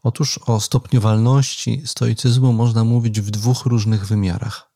Otóż 0.03 0.37
o 0.37 0.59
stopniowalności 0.59 1.81
stoicyzmu 1.85 2.53
można 2.53 2.83
mówić 2.83 3.21
w 3.21 3.31
dwóch 3.31 3.65
różnych 3.65 4.05
wymiarach. 4.05 4.71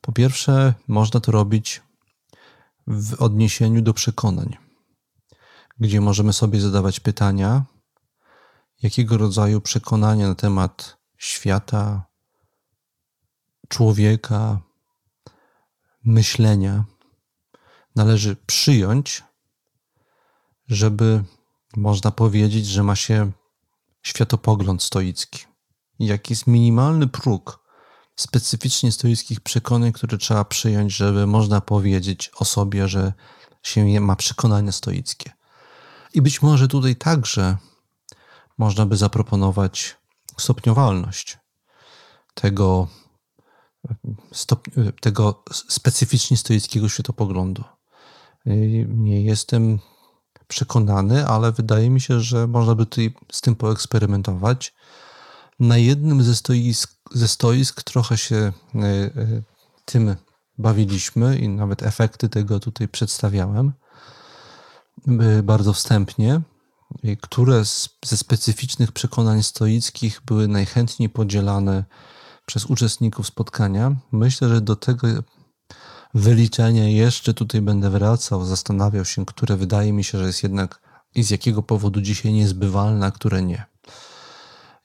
Po 0.00 0.12
pierwsze, 0.12 0.74
można 0.88 1.20
to 1.20 1.32
robić 1.32 1.82
w 2.86 3.22
odniesieniu 3.22 3.82
do 3.82 3.94
przekonań, 3.94 4.56
gdzie 5.78 6.00
możemy 6.00 6.32
sobie 6.32 6.60
zadawać 6.60 7.00
pytania, 7.00 7.64
jakiego 8.82 9.18
rodzaju 9.18 9.60
przekonania 9.60 10.28
na 10.28 10.34
temat 10.34 10.96
świata, 11.18 12.06
człowieka, 13.68 14.60
myślenia 16.04 16.84
należy 17.96 18.36
przyjąć, 18.36 19.24
żeby 20.68 21.24
można 21.76 22.10
powiedzieć, 22.10 22.66
że 22.66 22.82
ma 22.82 22.96
się 22.96 23.32
światopogląd 24.02 24.82
stoicki. 24.82 25.44
Jaki 25.98 26.32
jest 26.32 26.46
minimalny 26.46 27.06
próg 27.06 27.66
specyficznie 28.16 28.92
stoickich 28.92 29.40
przekonań, 29.40 29.92
które 29.92 30.18
trzeba 30.18 30.44
przyjąć, 30.44 30.96
żeby 30.96 31.26
można 31.26 31.60
powiedzieć 31.60 32.30
o 32.36 32.44
sobie, 32.44 32.88
że 32.88 33.12
się 33.62 34.00
ma 34.00 34.16
przekonania 34.16 34.72
stoickie. 34.72 35.32
I 36.14 36.22
być 36.22 36.42
może 36.42 36.68
tutaj 36.68 36.96
także 36.96 37.56
można 38.58 38.86
by 38.86 38.96
zaproponować 38.96 39.96
stopniowalność 40.38 41.38
tego, 42.34 42.88
tego 45.00 45.44
specyficznie 45.52 46.36
stoickiego 46.36 46.88
światopoglądu. 46.88 47.64
Nie 48.86 49.22
jestem 49.22 49.78
przekonany, 50.48 51.26
ale 51.26 51.52
wydaje 51.52 51.90
mi 51.90 52.00
się, 52.00 52.20
że 52.20 52.46
można 52.46 52.74
by 52.74 52.86
tutaj 52.86 53.14
z 53.32 53.40
tym 53.40 53.56
poeksperymentować. 53.56 54.74
Na 55.60 55.76
jednym 55.76 56.22
ze 56.22 56.36
stoisk, 56.36 56.96
ze 57.12 57.28
stoisk 57.28 57.82
trochę 57.82 58.18
się 58.18 58.36
e, 58.36 58.52
e, 58.80 59.12
tym 59.84 60.16
bawiliśmy 60.58 61.38
i 61.38 61.48
nawet 61.48 61.82
efekty 61.82 62.28
tego 62.28 62.60
tutaj 62.60 62.88
przedstawiałem 62.88 63.72
bardzo 65.42 65.72
wstępnie. 65.72 66.40
Które 67.20 67.64
ze 68.04 68.16
specyficznych 68.16 68.92
przekonań 68.92 69.42
stoickich 69.42 70.20
były 70.26 70.48
najchętniej 70.48 71.08
podzielane 71.08 71.84
przez 72.46 72.66
uczestników 72.66 73.26
spotkania? 73.26 73.96
Myślę, 74.12 74.48
że 74.48 74.60
do 74.60 74.76
tego 74.76 75.08
wyliczenia 76.16 76.88
jeszcze 76.88 77.34
tutaj 77.34 77.62
będę 77.62 77.90
wracał, 77.90 78.44
zastanawiał 78.44 79.04
się, 79.04 79.26
które 79.26 79.56
wydaje 79.56 79.92
mi 79.92 80.04
się, 80.04 80.18
że 80.18 80.26
jest 80.26 80.42
jednak 80.42 80.80
i 81.14 81.22
z 81.22 81.30
jakiego 81.30 81.62
powodu 81.62 82.00
dzisiaj 82.00 82.32
niezbywalne, 82.32 83.06
a 83.06 83.10
które 83.10 83.42
nie. 83.42 83.66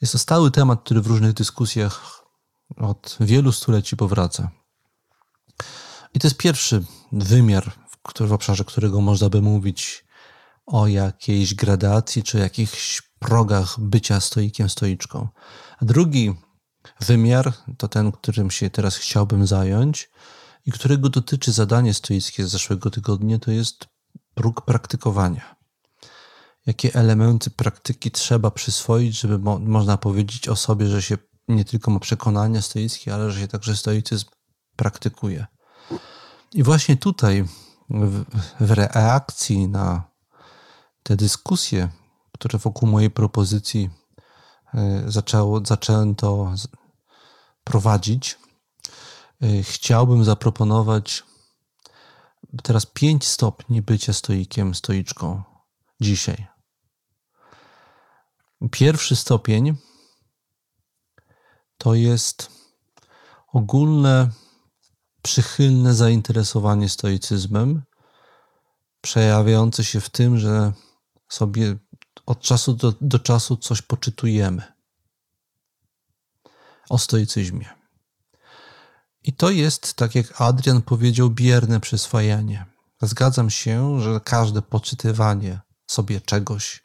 Jest 0.01 0.13
to 0.13 0.19
stały 0.19 0.51
temat, 0.51 0.81
który 0.83 1.01
w 1.01 1.07
różnych 1.07 1.33
dyskusjach 1.33 2.25
od 2.77 3.17
wielu 3.19 3.51
stuleci 3.51 3.97
powraca. 3.97 4.51
I 6.13 6.19
to 6.19 6.27
jest 6.27 6.37
pierwszy 6.37 6.83
wymiar, 7.11 7.71
w 8.27 8.31
obszarze 8.31 8.63
którego 8.63 9.01
można 9.01 9.29
by 9.29 9.41
mówić 9.41 10.05
o 10.65 10.87
jakiejś 10.87 11.55
gradacji 11.55 12.23
czy 12.23 12.37
jakichś 12.37 13.01
progach 13.19 13.79
bycia 13.79 14.19
stoikiem, 14.19 14.69
stoiczką. 14.69 15.27
A 15.81 15.85
drugi 15.85 16.33
wymiar 16.99 17.53
to 17.77 17.87
ten, 17.87 18.11
którym 18.11 18.51
się 18.51 18.69
teraz 18.69 18.95
chciałbym 18.95 19.47
zająć 19.47 20.09
i 20.65 20.71
którego 20.71 21.09
dotyczy 21.09 21.51
zadanie 21.51 21.93
stoickie 21.93 22.47
z 22.47 22.51
zeszłego 22.51 22.89
tygodnia, 22.89 23.39
to 23.39 23.51
jest 23.51 23.85
próg 24.33 24.61
praktykowania. 24.65 25.55
Jakie 26.65 26.95
elementy 26.95 27.49
praktyki 27.49 28.11
trzeba 28.11 28.51
przyswoić, 28.51 29.19
żeby 29.19 29.39
mo 29.39 29.59
można 29.59 29.97
powiedzieć 29.97 30.47
o 30.47 30.55
sobie, 30.55 30.87
że 30.87 31.01
się 31.01 31.17
nie 31.47 31.65
tylko 31.65 31.91
ma 31.91 31.99
przekonania 31.99 32.61
stoickie, 32.61 33.13
ale 33.13 33.31
że 33.31 33.39
się 33.39 33.47
także 33.47 33.75
stoicyzm 33.75 34.25
praktykuje. 34.75 35.47
I 36.53 36.63
właśnie 36.63 36.97
tutaj, 36.97 37.45
w, 37.89 38.23
w 38.59 38.71
reakcji 38.71 39.67
na 39.67 40.03
te 41.03 41.15
dyskusje, 41.15 41.89
które 42.31 42.59
wokół 42.59 42.89
mojej 42.89 43.11
propozycji 43.11 43.89
e, 44.73 45.03
zaczęło, 45.07 45.61
zaczęto 45.65 46.53
prowadzić, 47.63 48.39
chciałbym 49.63 50.23
zaproponować 50.23 51.23
teraz 52.63 52.85
pięć 52.85 53.27
stopni 53.27 53.81
bycia 53.81 54.13
stoikiem, 54.13 54.75
stoiczką 54.75 55.43
dzisiaj. 56.01 56.47
Pierwszy 58.71 59.15
stopień 59.15 59.75
to 61.77 61.93
jest 61.93 62.49
ogólne, 63.47 64.29
przychylne 65.21 65.93
zainteresowanie 65.93 66.89
stoicyzmem, 66.89 67.81
przejawiające 69.01 69.83
się 69.83 70.01
w 70.01 70.09
tym, 70.09 70.37
że 70.37 70.73
sobie 71.29 71.75
od 72.25 72.41
czasu 72.41 72.73
do, 72.73 72.93
do 73.01 73.19
czasu 73.19 73.57
coś 73.57 73.81
poczytujemy 73.81 74.73
o 76.89 76.97
stoicyzmie. 76.97 77.80
I 79.23 79.33
to 79.33 79.49
jest, 79.49 79.93
tak 79.93 80.15
jak 80.15 80.41
Adrian 80.41 80.81
powiedział, 80.81 81.29
bierne 81.29 81.79
przyswajanie. 81.79 82.65
Zgadzam 83.01 83.49
się, 83.49 84.01
że 84.01 84.19
każde 84.19 84.61
poczytywanie 84.61 85.59
sobie 85.87 86.21
czegoś 86.21 86.83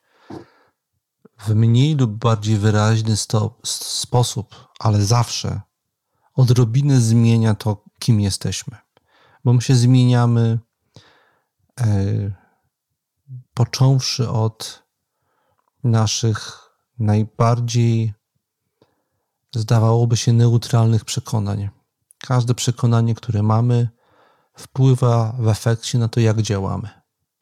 w 1.39 1.55
mniej 1.55 1.95
lub 1.95 2.11
bardziej 2.11 2.57
wyraźny 2.57 3.17
sto, 3.17 3.59
sposób, 3.65 4.69
ale 4.79 5.03
zawsze 5.03 5.61
odrobinę 6.35 7.01
zmienia 7.01 7.55
to, 7.55 7.85
kim 7.99 8.21
jesteśmy. 8.21 8.77
Bo 9.45 9.53
my 9.53 9.63
się 9.63 9.77
zmieniamy. 9.77 10.59
Yy, 11.81 12.35
począwszy 13.55 14.31
od 14.31 14.83
naszych 15.85 16.71
najbardziej, 16.99 18.15
zdawałoby 19.55 20.17
się, 20.17 20.33
neutralnych 20.33 21.05
przekonań. 21.05 21.69
Każde 22.19 22.55
przekonanie, 22.55 23.15
które 23.15 23.43
mamy, 23.43 23.89
wpływa 24.57 25.37
w 25.39 25.49
efekcie 25.49 25.99
na 25.99 26.09
to, 26.09 26.21
jak 26.21 26.43
działamy. 26.43 26.89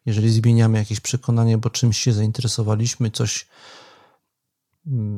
Jeżeli 0.07 0.31
zmieniamy 0.31 0.79
jakieś 0.79 1.01
przekonanie, 1.01 1.59
bo 1.59 1.71
czymś 1.71 1.99
się 1.99 2.13
zainteresowaliśmy, 2.13 3.11
coś 3.11 3.49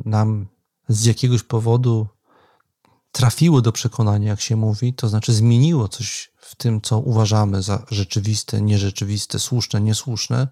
nam 0.04 0.46
z 0.88 1.04
jakiegoś 1.04 1.42
powodu 1.42 2.06
trafiło 3.12 3.62
do 3.62 3.72
przekonania, 3.72 4.28
jak 4.28 4.40
się 4.40 4.56
mówi, 4.56 4.94
to 4.94 5.08
znaczy 5.08 5.32
zmieniło 5.32 5.88
coś 5.88 6.32
w 6.36 6.56
tym, 6.56 6.80
co 6.80 6.98
uważamy 6.98 7.62
za 7.62 7.86
rzeczywiste, 7.90 8.62
nierzeczywiste, 8.62 9.38
słuszne, 9.38 9.80
niesłuszne, 9.80 10.48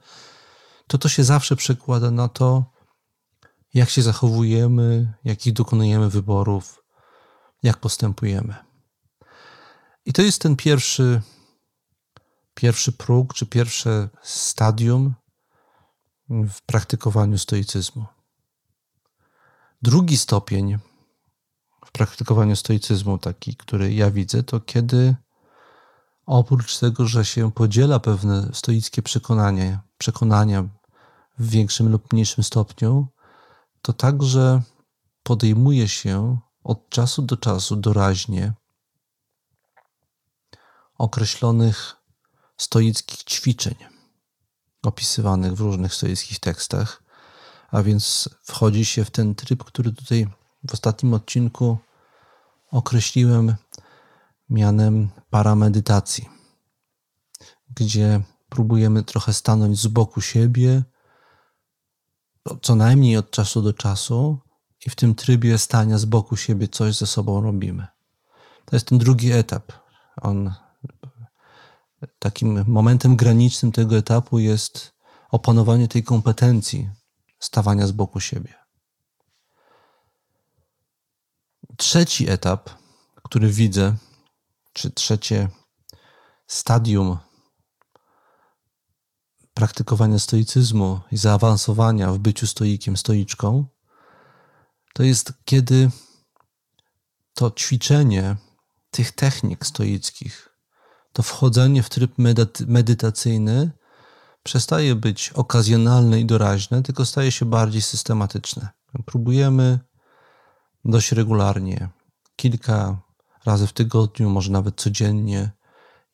to 0.87 0.99
to 0.99 1.09
się 1.09 1.25
zawsze 1.25 1.57
przekłada 1.57 2.11
na 2.11 2.29
to, 2.29 2.64
jak 3.75 3.90
się 3.90 4.03
zachowujemy, 4.03 5.14
jakich 5.25 5.53
dokonujemy 5.53 6.11
wyborów, 6.11 6.85
jak 7.62 7.77
postępujemy. 7.77 8.55
I 10.07 10.12
to 10.12 10.23
jest 10.23 10.43
ten 10.43 10.57
pierwszy, 10.57 11.23
pierwszy 12.55 12.93
próg, 12.93 13.35
czy 13.35 13.47
pierwsze 13.47 14.09
stadium 14.23 15.14
w 16.29 16.62
praktykowaniu 16.67 17.38
stoicyzmu. 17.38 18.05
Drugi 19.83 20.19
stopień 20.19 20.79
w 21.87 21.93
praktykowaniu 21.93 22.57
stoicyzmu, 22.57 23.19
taki, 23.19 23.57
który 23.57 23.95
ja 23.95 24.11
widzę, 24.11 24.43
to 24.43 24.61
kiedy 24.61 25.17
oprócz 26.27 26.79
tego, 26.79 27.07
że 27.07 27.25
się 27.25 27.53
podziela 27.53 28.01
pewne 28.01 28.51
stoickie 28.53 29.03
przekonanie, 29.03 29.79
przekonania 29.99 30.69
w 31.38 31.49
większym 31.49 31.88
lub 31.88 32.12
mniejszym 32.12 32.45
stopniu, 32.45 33.09
to 33.83 33.93
także 33.93 34.62
podejmuje 35.23 35.88
się 35.88 36.38
od 36.64 36.88
czasu 36.88 37.23
do 37.23 37.37
czasu 37.37 37.77
doraźnie 37.77 38.53
określonych 40.98 41.96
stoickich 42.57 43.24
ćwiczeń 43.24 43.74
opisywanych 44.83 45.54
w 45.54 45.61
różnych 45.61 45.94
stoickich 45.94 46.40
tekstach, 46.40 47.02
a 47.70 47.83
więc 47.83 48.28
wchodzi 48.42 48.85
się 48.85 49.04
w 49.04 49.11
ten 49.11 49.35
tryb, 49.35 49.64
który 49.64 49.92
tutaj 49.92 50.26
w 50.68 50.74
ostatnim 50.74 51.14
odcinku 51.14 51.78
określiłem 52.70 53.54
mianem 54.50 55.11
paramedytacji, 55.30 56.28
gdzie 57.70 58.22
próbujemy 58.48 59.02
trochę 59.02 59.33
stanąć 59.33 59.78
z 59.78 59.87
boku 59.87 60.20
siebie, 60.20 60.83
co 62.62 62.74
najmniej 62.74 63.16
od 63.16 63.30
czasu 63.30 63.62
do 63.62 63.72
czasu 63.72 64.38
i 64.87 64.90
w 64.90 64.94
tym 64.94 65.14
trybie 65.14 65.59
stania 65.59 65.98
z 65.98 66.04
boku 66.04 66.37
siebie 66.37 66.68
coś 66.68 66.96
ze 66.96 67.07
sobą 67.07 67.40
robimy. 67.40 67.87
To 68.64 68.76
jest 68.76 68.87
ten 68.87 68.98
drugi 68.98 69.33
etap. 69.33 69.72
On 70.22 70.54
takim 72.18 72.64
momentem 72.66 73.16
granicznym 73.16 73.73
tego 73.73 73.97
etapu 73.97 74.38
jest 74.38 74.94
opanowanie 75.31 75.88
tej 75.88 76.03
kompetencji 76.03 76.90
stawania 77.38 77.87
z 77.87 77.92
boku 77.92 78.20
siebie. 78.20 78.55
Trzeci 81.77 82.31
etap, 82.31 82.70
który 83.23 83.49
widzę, 83.49 83.97
czy 84.73 84.90
trzecie 84.90 85.49
stadium 86.47 87.18
praktykowania 89.55 90.18
stoicyzmu 90.18 91.01
i 91.12 91.16
zaawansowania 91.16 92.12
w 92.12 92.18
byciu 92.18 92.47
stoikiem, 92.47 92.97
stoiczką, 92.97 93.66
to 94.94 95.03
jest 95.03 95.33
kiedy 95.44 95.90
to 97.35 97.51
ćwiczenie 97.51 98.37
tych 98.90 99.12
technik 99.12 99.66
stoickich, 99.66 100.54
to 101.14 101.22
wchodzenie 101.22 101.83
w 101.83 101.88
tryb 101.88 102.12
medytacyjny 102.66 103.70
przestaje 104.42 104.94
być 104.94 105.31
okazjonalne 105.31 106.20
i 106.20 106.24
doraźne, 106.24 106.83
tylko 106.83 107.07
staje 107.07 107.33
się 107.33 107.46
bardziej 107.46 107.83
systematyczne. 107.83 108.68
Próbujemy 109.05 109.79
dość 110.85 111.12
regularnie, 111.12 111.88
kilka 112.37 113.00
razy 113.44 113.66
w 113.66 113.72
tygodniu, 113.72 114.31
może 114.31 114.53
nawet 114.53 114.81
codziennie, 114.81 115.50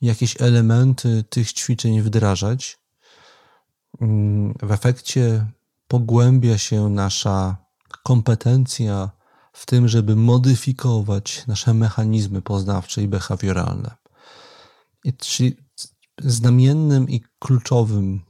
jakieś 0.01 0.41
elementy 0.41 1.25
tych 1.31 1.53
ćwiczeń 1.53 2.03
wdrażać. 2.03 2.79
W 4.63 4.73
efekcie 4.73 5.47
pogłębia 5.89 6.59
się 6.59 6.89
nasza 6.89 7.57
kompetencja 8.03 9.11
w 9.53 9.67
tym, 9.67 9.89
żeby 9.89 10.17
modyfikować 10.17 11.47
nasze 11.47 11.75
mechanizmy 11.75 12.43
poznawcze 12.43 13.03
i 13.03 13.09
behawioralne. 13.09 14.00
Czyli 15.19 15.57
znamiennym 16.19 17.09
i 17.09 17.21
kluczowym, 17.39 18.21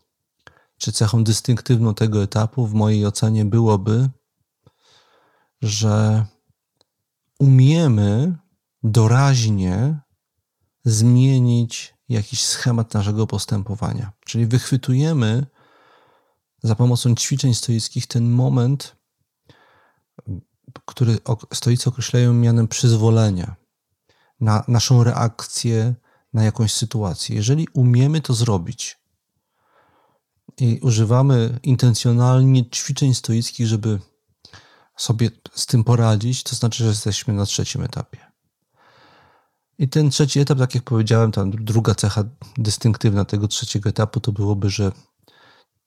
czy 0.79 0.93
cechą 0.93 1.25
dystynktywną 1.25 1.95
tego 1.95 2.23
etapu 2.23 2.67
w 2.67 2.75
mojej 2.75 3.07
ocenie 3.07 3.45
byłoby, 3.45 4.09
że 5.63 6.27
umiemy 7.39 8.37
doraźnie 8.83 10.01
zmienić 10.85 11.95
jakiś 12.09 12.45
schemat 12.45 12.95
naszego 12.95 13.27
postępowania. 13.27 14.13
Czyli 14.25 14.47
wychwytujemy 14.47 15.47
za 16.63 16.75
pomocą 16.75 17.15
ćwiczeń 17.15 17.55
stoickich 17.55 18.07
ten 18.07 18.31
moment, 18.31 18.97
który 20.85 21.19
stoicy 21.53 21.89
określają 21.89 22.33
mianem 22.33 22.69
przyzwolenia 22.69 23.57
na 24.41 24.65
naszą 24.69 25.05
reakcję 25.05 25.95
na 26.33 26.45
jakąś 26.45 26.73
sytuację. 26.73 27.37
Jeżeli 27.37 27.69
umiemy 27.73 28.21
to 28.21 28.35
zrobić 28.35 28.99
i 30.59 30.79
używamy 30.83 31.59
intencjonalnie 31.63 32.71
ćwiczeń 32.71 33.15
stoickich, 33.15 33.67
żeby 33.67 33.99
sobie 34.97 35.31
z 35.55 35.67
tym 35.67 35.85
poradzić, 35.85 36.43
to 36.43 36.57
znaczy, 36.57 36.85
że 36.85 36.91
jesteśmy 36.91 37.35
na 37.35 37.47
trzecim 37.47 37.83
etapie. 37.83 38.31
I 39.79 39.89
ten 39.89 40.11
trzeci 40.11 40.41
etap, 40.41 40.59
tak 40.59 40.75
jak 40.75 40.85
powiedziałem, 40.85 41.33
ta 41.33 41.45
druga 41.47 41.95
cecha 41.95 42.25
dystynktywna 42.59 43.25
tego 43.25 43.49
trzeciego 43.49 43.91
etapu 43.91 44.21
to 44.21 44.33
byłoby, 44.33 44.71
że 44.71 44.93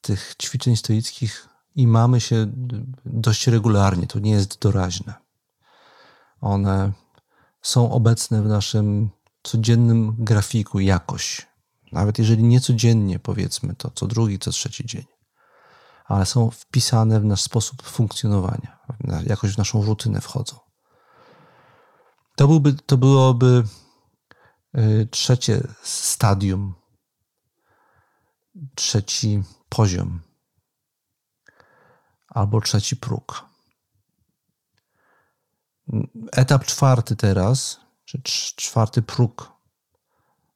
tych 0.02 0.36
ćwiczeń 0.42 0.76
stoickich 0.76 1.48
i 1.76 1.88
mamy 1.88 2.22
się 2.22 2.52
dość 3.06 3.48
regularnie, 3.48 4.08
to 4.08 4.20
nie 4.20 4.32
jest 4.32 4.60
doraźne. 4.60 5.14
One 6.42 6.92
są 7.62 7.92
obecne 7.92 8.44
w 8.44 8.48
naszym 8.48 9.10
codziennym 9.44 10.16
grafiku 10.18 10.80
jakoś. 10.80 11.48
Nawet 11.92 12.20
jeżeli 12.20 12.44
nie 12.44 12.62
codziennie, 12.62 13.20
powiedzmy 13.20 13.76
to 13.76 13.92
co 13.96 14.08
drugi, 14.08 14.40
co 14.40 14.52
trzeci 14.52 14.86
dzień. 14.86 15.06
Ale 16.06 16.26
są 16.26 16.50
wpisane 16.50 17.20
w 17.20 17.26
nasz 17.26 17.42
sposób 17.42 17.84
funkcjonowania, 17.84 18.80
jakoś 19.28 19.54
w 19.54 19.58
naszą 19.58 19.86
rutynę 19.86 20.22
wchodzą. 20.22 20.60
To, 22.36 22.48
byłby, 22.48 22.74
to 22.74 22.98
byłoby 22.98 23.64
y, 24.78 25.08
trzecie 25.12 25.68
stadium, 25.84 26.74
trzeci 28.76 29.44
poziom 29.70 30.22
albo 32.30 32.62
trzeci 32.62 32.96
próg. 32.96 33.46
Etap 36.32 36.66
czwarty 36.66 37.16
teraz, 37.16 37.80
czy 38.24 38.56
czwarty 38.56 39.02
próg 39.02 39.52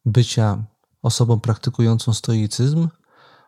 bycia 0.04 0.64
osobą 1.02 1.40
praktykującą 1.40 2.14
stoicyzm, 2.14 2.88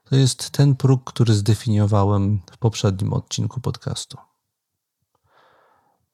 to 0.04 0.16
jest 0.16 0.50
ten 0.50 0.76
próg, 0.76 1.04
który 1.04 1.34
zdefiniowałem 1.34 2.40
w 2.52 2.58
poprzednim 2.58 3.12
odcinku 3.12 3.60
podcastu. 3.60 4.18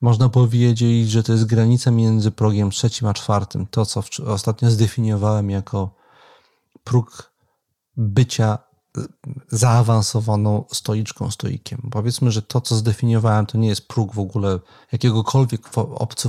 Można 0.00 0.28
powiedzieć, 0.28 1.11
że 1.11 1.22
to 1.22 1.32
jest 1.32 1.44
granica 1.44 1.90
między 1.90 2.30
progiem 2.30 2.70
trzecim 2.70 3.09
a 3.09 3.14
czwartym. 3.14 3.66
To, 3.66 3.87
co 3.87 4.02
ostatnio 4.26 4.70
zdefiniowałem 4.70 5.50
jako 5.50 5.94
próg 6.85 7.32
bycia 7.96 8.59
zaawansowaną 9.48 10.64
stoiczką, 10.72 11.30
stoikiem. 11.30 11.88
Powiedzmy, 11.90 12.32
że 12.32 12.42
to, 12.42 12.61
co 12.61 12.74
zdefiniowałem, 12.74 13.46
to 13.46 13.59
nie 13.59 13.68
jest 13.68 13.88
próg 13.88 14.14
w 14.14 14.18
ogóle 14.18 14.61
jakiegokolwiek 14.92 15.70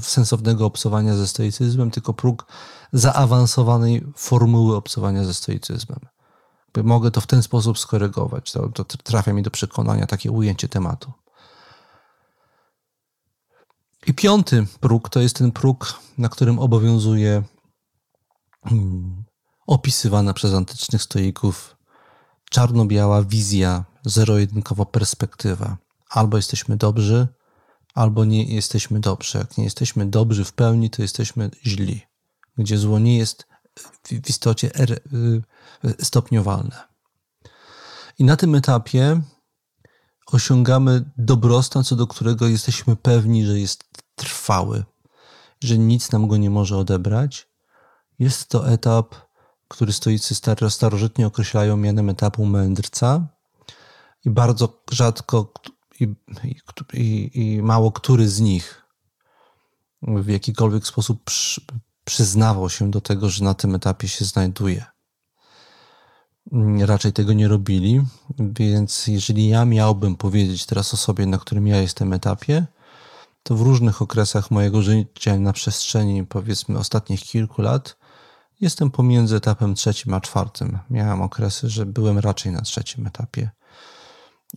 sensownego 0.02 0.66
obcowania 0.66 1.16
ze 1.16 1.28
stoicyzmem, 1.28 1.92
tylko 1.92 2.14
próg 2.14 2.46
zaawansowanej 2.94 4.08
formuły 4.16 4.76
obcowania 4.76 5.24
ze 5.24 5.34
stoicyzmem. 5.34 6.00
Mogę 6.84 7.12
to 7.12 7.22
w 7.22 7.28
ten 7.28 7.44
sposób 7.44 7.80
skorygować. 7.80 8.52
To, 8.52 8.70
to 8.70 8.84
trafia 8.84 9.34
mi 9.34 9.44
do 9.44 9.52
przekonania 9.52 10.08
takie 10.08 10.32
ujęcie 10.32 10.68
tematu. 10.68 11.14
I 14.08 14.14
piąty 14.14 14.68
próg 14.80 15.10
to 15.10 15.20
jest 15.20 15.36
ten 15.36 15.52
próg, 15.52 16.00
na 16.18 16.30
którym 16.30 16.60
obowiązuje 16.60 17.44
hmm, 18.64 19.24
opisywana 19.68 20.34
przez 20.34 20.54
antycznych 20.54 21.04
stoików 21.04 21.77
czarno-biała 22.50 23.24
wizja, 23.24 23.86
zero-jedynkowa 24.06 24.86
perspektywa. 24.86 25.78
Albo 26.10 26.38
jesteśmy 26.38 26.78
dobrzy, 26.78 27.28
albo 27.94 28.26
nie 28.26 28.44
jesteśmy 28.44 29.00
dobrzy. 29.00 29.38
Jak 29.38 29.58
nie 29.58 29.64
jesteśmy 29.64 30.06
dobrzy 30.06 30.46
w 30.46 30.54
pełni, 30.54 30.90
to 30.90 31.02
jesteśmy 31.02 31.50
źli. 31.66 32.02
Gdzie 32.58 32.78
zło 32.78 33.00
nie 33.00 33.18
jest 33.18 33.48
w 34.04 34.30
istocie 34.30 34.76
er, 34.76 34.92
y, 34.92 35.02
stopniowalne. 36.06 36.88
I 38.20 38.24
na 38.24 38.36
tym 38.36 38.56
etapie 38.56 39.22
osiągamy 40.28 41.12
dobrostan, 41.18 41.84
co 41.84 41.96
do 41.96 42.08
którego 42.08 42.48
jesteśmy 42.48 42.96
pewni, 42.96 43.46
że 43.46 43.60
jest 43.60 43.84
trwały, 44.16 44.84
że 45.64 45.78
nic 45.78 46.12
nam 46.12 46.28
go 46.28 46.38
nie 46.38 46.50
może 46.50 46.78
odebrać. 46.78 47.48
Jest 48.20 48.50
to 48.50 48.70
etap 48.70 49.16
który 49.68 49.94
stoicy 49.94 50.36
starożytnie 50.70 51.28
określają 51.28 51.78
mianem 51.78 52.10
etapu 52.10 52.46
mędrca 52.46 53.28
i 54.26 54.30
bardzo 54.30 54.84
rzadko 54.92 55.54
i, 56.00 56.16
i, 56.94 57.32
i 57.34 57.62
mało 57.62 57.92
który 57.92 58.30
z 58.30 58.40
nich 58.40 58.84
w 60.02 60.28
jakikolwiek 60.28 60.88
sposób 60.88 61.24
przy, 61.24 61.62
przyznawał 62.04 62.70
się 62.70 62.92
do 62.92 63.02
tego, 63.02 63.30
że 63.30 63.44
na 63.44 63.54
tym 63.54 63.76
etapie 63.76 64.08
się 64.08 64.26
znajduje. 64.26 64.86
Raczej 66.80 67.14
tego 67.14 67.34
nie 67.34 67.48
robili, 67.48 68.02
więc 68.40 69.08
jeżeli 69.08 69.48
ja 69.48 69.66
miałbym 69.66 70.16
powiedzieć 70.16 70.66
teraz 70.66 70.94
o 70.94 70.98
sobie, 70.98 71.26
na 71.26 71.38
którym 71.38 71.68
ja 71.68 71.82
jestem 71.82 72.14
etapie, 72.14 72.66
to 73.44 73.56
w 73.56 73.62
różnych 73.62 74.02
okresach 74.02 74.52
mojego 74.52 74.82
życia 74.82 75.40
na 75.40 75.54
przestrzeni 75.54 76.26
powiedzmy 76.26 76.80
ostatnich 76.80 77.22
kilku 77.22 77.62
lat 77.62 77.98
Jestem 78.62 78.92
pomiędzy 78.92 79.36
etapem 79.36 79.76
trzecim 79.76 80.14
a 80.14 80.22
czwartym. 80.22 80.80
Miałem 80.90 81.22
okresy, 81.22 81.70
że 81.70 81.86
byłem 81.86 82.20
raczej 82.20 82.52
na 82.52 82.62
trzecim 82.62 83.08
etapie. 83.08 83.50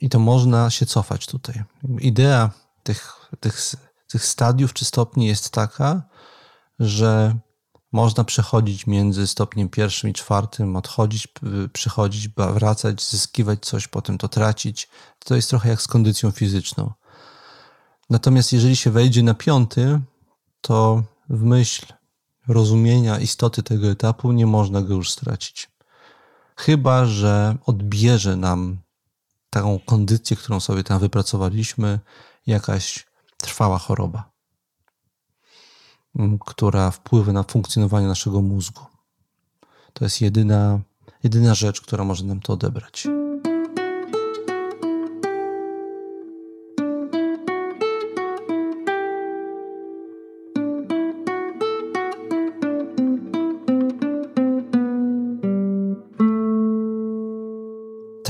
I 0.00 0.08
to 0.08 0.18
można 0.18 0.70
się 0.70 0.86
cofać 0.86 1.26
tutaj. 1.26 1.64
Idea 2.00 2.50
tych, 2.82 3.30
tych, 3.40 3.74
tych 4.08 4.24
stadiów 4.24 4.72
czy 4.72 4.84
stopni 4.84 5.26
jest 5.26 5.50
taka, 5.50 6.02
że 6.78 7.38
można 7.92 8.24
przechodzić 8.24 8.86
między 8.86 9.26
stopniem 9.26 9.68
pierwszym 9.68 10.10
i 10.10 10.12
czwartym, 10.12 10.76
odchodzić, 10.76 11.28
przychodzić, 11.72 12.28
wracać, 12.28 13.10
zyskiwać 13.10 13.64
coś, 13.66 13.88
potem 13.88 14.18
to 14.18 14.28
tracić. 14.28 14.88
To 15.24 15.36
jest 15.36 15.50
trochę 15.50 15.68
jak 15.68 15.82
z 15.82 15.86
kondycją 15.86 16.30
fizyczną. 16.30 16.92
Natomiast 18.10 18.52
jeżeli 18.52 18.76
się 18.76 18.90
wejdzie 18.90 19.22
na 19.22 19.34
piąty, 19.34 20.00
to 20.60 21.02
w 21.28 21.42
myśl 21.42 21.99
rozumienia 22.52 23.18
istoty 23.18 23.62
tego 23.62 23.90
etapu 23.90 24.32
nie 24.32 24.46
można 24.46 24.82
go 24.82 24.94
już 24.94 25.10
stracić. 25.10 25.70
Chyba, 26.56 27.06
że 27.06 27.56
odbierze 27.66 28.36
nam 28.36 28.78
taką 29.50 29.78
kondycję, 29.78 30.36
którą 30.36 30.60
sobie 30.60 30.84
tam 30.84 30.98
wypracowaliśmy, 30.98 32.00
jakaś 32.46 33.06
trwała 33.36 33.78
choroba, 33.78 34.30
która 36.46 36.90
wpływa 36.90 37.32
na 37.32 37.42
funkcjonowanie 37.42 38.06
naszego 38.06 38.42
mózgu. 38.42 38.82
To 39.92 40.04
jest 40.04 40.20
jedyna, 40.20 40.80
jedyna 41.22 41.54
rzecz, 41.54 41.80
która 41.80 42.04
może 42.04 42.24
nam 42.24 42.40
to 42.40 42.52
odebrać. 42.52 43.06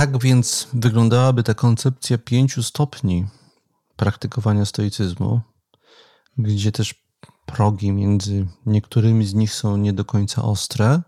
Tak 0.01 0.19
więc 0.19 0.69
wyglądałaby 0.73 1.43
ta 1.43 1.55
koncepcja 1.55 2.19
pięciu 2.19 2.63
stopni 2.63 3.27
praktykowania 3.97 4.65
stoicyzmu, 4.65 5.41
gdzie 6.39 6.73
też 6.73 6.95
progi 7.47 7.93
między 7.93 8.47
niektórymi 8.67 9.27
z 9.27 9.35
nich 9.35 9.55
są 9.55 9.77
nie 9.77 9.93
do 9.93 10.05
końca 10.05 10.43
ostre. 10.43 11.03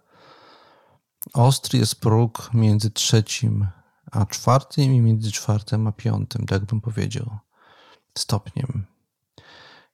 Ostry 1.35 1.79
jest 1.79 2.01
próg 2.01 2.51
między 2.55 2.91
trzecim 2.91 3.67
a 4.11 4.27
czwartym 4.27 4.95
i 4.95 5.01
między 5.01 5.33
czwartym 5.33 5.87
a 5.87 5.93
piątym, 5.93 6.47
tak 6.47 6.65
bym 6.65 6.81
powiedział, 6.81 7.39
stopniem. 8.19 8.87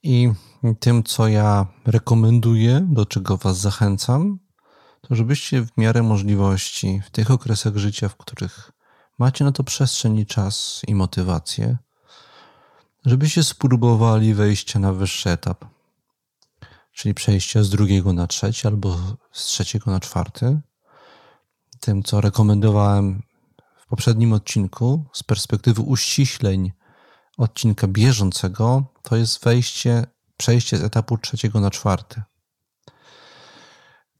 I 0.02 0.32
tym, 0.80 1.04
co 1.04 1.28
ja 1.28 1.66
rekomenduję, 1.86 2.86
do 2.90 3.06
czego 3.06 3.36
Was 3.36 3.58
zachęcam, 3.58 4.38
to 5.00 5.14
żebyście 5.14 5.62
w 5.62 5.76
miarę 5.76 6.02
możliwości 6.02 7.02
w 7.06 7.10
tych 7.10 7.30
okresach 7.30 7.76
życia, 7.76 8.08
w 8.08 8.16
których 8.16 8.77
macie 9.18 9.44
na 9.44 9.52
to 9.52 9.64
przestrzeń 9.64 10.18
i 10.18 10.26
czas 10.26 10.82
i 10.86 10.94
motywację, 10.94 11.76
żebyście 13.04 13.44
spróbowali 13.44 14.34
wejścia 14.34 14.78
na 14.78 14.92
wyższy 14.92 15.30
etap, 15.30 15.64
czyli 16.92 17.14
przejścia 17.14 17.62
z 17.62 17.70
drugiego 17.70 18.12
na 18.12 18.26
trzeci 18.26 18.66
albo 18.66 18.98
z 19.32 19.44
trzeciego 19.44 19.90
na 19.90 20.00
czwarty. 20.00 20.60
Tym, 21.80 22.02
co 22.02 22.20
rekomendowałem 22.20 23.22
w 23.76 23.86
poprzednim 23.86 24.32
odcinku, 24.32 25.04
z 25.12 25.22
perspektywy 25.22 25.82
uściśleń 25.82 26.72
odcinka 27.38 27.86
bieżącego, 27.86 28.84
to 29.02 29.16
jest 29.16 29.44
wejście, 29.44 30.06
przejście 30.36 30.78
z 30.78 30.82
etapu 30.82 31.18
trzeciego 31.18 31.60
na 31.60 31.70
czwarty, 31.70 32.22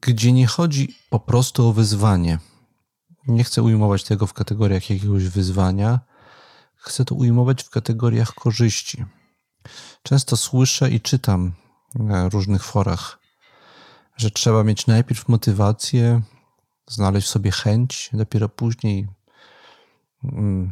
gdzie 0.01 0.31
nie 0.31 0.47
chodzi 0.47 0.95
po 1.09 1.19
prostu 1.19 1.67
o 1.67 1.73
wyzwanie. 1.73 2.39
Nie 3.29 3.43
chcę 3.43 3.63
ujmować 3.63 4.03
tego 4.03 4.27
w 4.27 4.33
kategoriach 4.33 4.89
jakiegoś 4.89 5.23
wyzwania, 5.23 5.99
chcę 6.75 7.05
to 7.05 7.15
ujmować 7.15 7.63
w 7.63 7.69
kategoriach 7.69 8.33
korzyści. 8.33 9.05
Często 10.03 10.37
słyszę 10.37 10.91
i 10.91 11.01
czytam 11.01 11.53
na 11.95 12.29
różnych 12.29 12.63
forach, 12.63 13.19
że 14.17 14.31
trzeba 14.31 14.63
mieć 14.63 14.87
najpierw 14.87 15.27
motywację, 15.27 16.21
znaleźć 16.87 17.27
sobie 17.27 17.51
chęć, 17.51 18.09
dopiero 18.13 18.49
później 18.49 19.07
mm, 20.23 20.71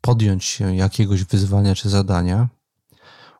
podjąć 0.00 0.44
się 0.44 0.76
jakiegoś 0.76 1.24
wyzwania 1.24 1.74
czy 1.74 1.88
zadania. 1.88 2.48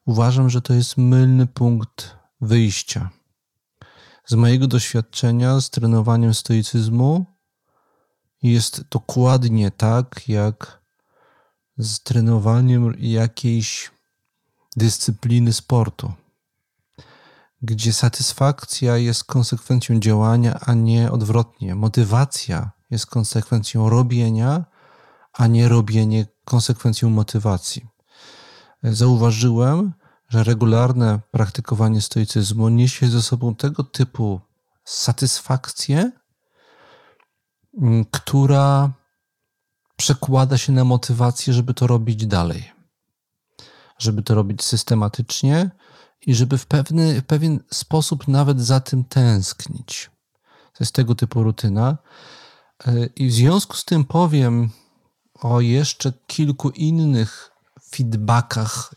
Uważam, 0.05 0.51
że 0.51 0.63
to 0.63 0.75
jest 0.75 0.97
mylny 0.97 1.47
punkt 1.47 2.17
wyjścia. 2.41 3.11
Z 4.27 4.35
mojego 4.35 4.67
doświadczenia 4.67 5.61
z 5.61 5.71
trenowaniem 5.71 6.35
stoicyzmu 6.35 7.27
jest 8.43 8.83
dokładnie 8.91 9.71
tak, 9.71 10.29
jak 10.29 10.81
z 11.79 12.01
trenowaniem 12.01 12.95
jakiejś 12.99 13.91
dyscypliny 14.77 15.53
sportu, 15.53 16.13
gdzie 17.63 17.93
satysfakcja 17.93 18.97
jest 18.97 19.25
konsekwencją 19.25 20.01
działania, 20.01 20.61
a 20.61 20.75
nie 20.75 21.13
odwrotnie. 21.13 21.75
Motywacja 21.75 22.71
jest 22.91 23.07
konsekwencją 23.07 23.91
robienia, 23.91 24.65
a 25.33 25.47
nie 25.47 25.69
robienie 25.69 26.27
konsekwencją 26.45 27.11
motywacji. 27.11 27.87
Zauważyłem, 28.83 29.93
że 30.29 30.45
regularne 30.45 31.21
praktykowanie 31.31 32.01
stoicyzmu 32.01 32.69
niesie 32.69 33.09
ze 33.09 33.23
sobą 33.23 33.55
tego 33.55 33.85
typu 33.85 34.41
satysfakcję, 34.85 36.13
która 38.11 38.93
przekłada 39.97 40.59
się 40.59 40.73
na 40.73 40.85
motywację, 40.85 41.53
żeby 41.53 41.75
to 41.75 41.87
robić 41.87 42.27
dalej. 42.27 42.73
Żeby 43.99 44.23
to 44.23 44.35
robić 44.35 44.63
systematycznie 44.63 45.71
i 46.27 46.35
żeby 46.35 46.59
w, 46.59 46.67
pewny, 46.67 47.21
w 47.21 47.27
pewien 47.27 47.61
sposób 47.73 48.29
nawet 48.29 48.61
za 48.61 48.81
tym 48.81 49.05
tęsknić. 49.05 50.11
To 50.45 50.85
jest 50.85 50.95
tego 50.95 51.15
typu 51.15 51.43
rutyna. 51.43 51.99
I 53.17 53.29
w 53.29 53.33
związku 53.33 53.77
z 53.77 53.85
tym 53.85 54.05
powiem 54.05 54.71
o 55.35 55.61
jeszcze 55.61 56.13
kilku 56.27 56.71
innych 56.71 57.51
feedbackach, 57.95 58.95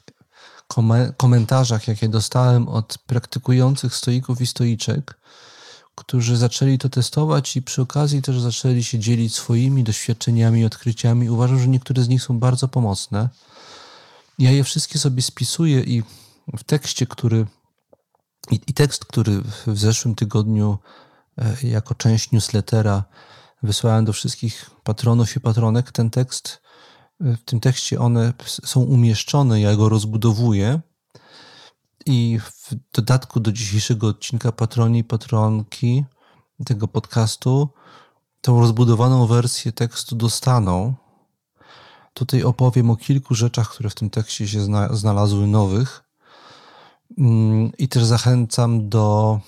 komentarzach, 1.18 1.88
jakie 1.88 2.10
dostałem 2.10 2.68
od 2.68 2.98
praktykujących 2.98 3.96
stoików 3.96 4.42
i 4.42 4.48
stoiczek, 4.48 5.20
którzy 5.96 6.38
zaczęli 6.38 6.78
to 6.78 6.90
testować 6.90 7.56
i 7.56 7.62
przy 7.62 7.82
okazji 7.82 8.22
też 8.22 8.40
zaczęli 8.40 8.84
się 8.84 9.00
dzielić 9.00 9.36
swoimi 9.36 9.84
doświadczeniami 9.84 10.66
odkryciami. 10.66 11.30
Uważam, 11.30 11.60
że 11.60 11.68
niektóre 11.68 12.04
z 12.04 12.08
nich 12.08 12.24
są 12.24 12.40
bardzo 12.40 12.68
pomocne. 12.68 13.30
Ja 14.40 14.52
je 14.52 14.64
wszystkie 14.64 15.00
sobie 15.00 15.22
spisuję 15.22 15.82
i 15.82 16.04
w 16.58 16.64
tekście, 16.64 17.06
który 17.06 17.46
i, 18.52 18.60
i 18.68 18.74
tekst, 18.74 19.06
który 19.06 19.42
w 19.68 19.78
zeszłym 19.80 20.16
tygodniu 20.16 20.78
e, 21.38 21.68
jako 21.68 21.96
część 21.96 22.32
newslettera 22.32 23.04
wysłałem 23.64 24.06
do 24.06 24.14
wszystkich 24.14 24.70
patronów 24.84 25.36
i 25.36 25.40
patronek, 25.40 25.92
ten 25.92 26.10
tekst, 26.10 26.62
e, 27.22 27.38
w 27.38 27.44
tym 27.46 27.60
tekście 27.60 28.00
one 28.00 28.34
są 28.48 28.82
umieszczone, 28.82 29.62
ja 29.62 29.76
go 29.76 29.90
rozbudowuję 29.90 30.82
i 32.06 32.40
w 32.40 32.76
dodatku 32.94 33.40
do 33.40 33.52
dzisiejszego 33.52 34.08
odcinka 34.08 34.52
patroni 34.52 35.00
i 35.00 35.04
patronki 35.04 36.06
tego 36.66 36.88
podcastu 36.88 37.70
tą 38.42 38.60
rozbudowaną 38.60 39.28
wersję 39.28 39.72
tekstu 39.72 40.16
dostaną. 40.16 40.94
Tutaj 42.14 42.44
opowiem 42.44 42.90
o 42.90 42.96
kilku 42.96 43.36
rzeczach, 43.36 43.70
które 43.70 43.90
w 43.90 43.96
tym 43.96 44.10
tekście 44.10 44.48
się 44.48 44.60
znalazły 44.92 45.48
nowych. 45.48 46.04
Mm, 47.18 47.72
I 47.78 47.88
też 47.88 48.04
zachęcam 48.04 48.90
do 48.90 49.40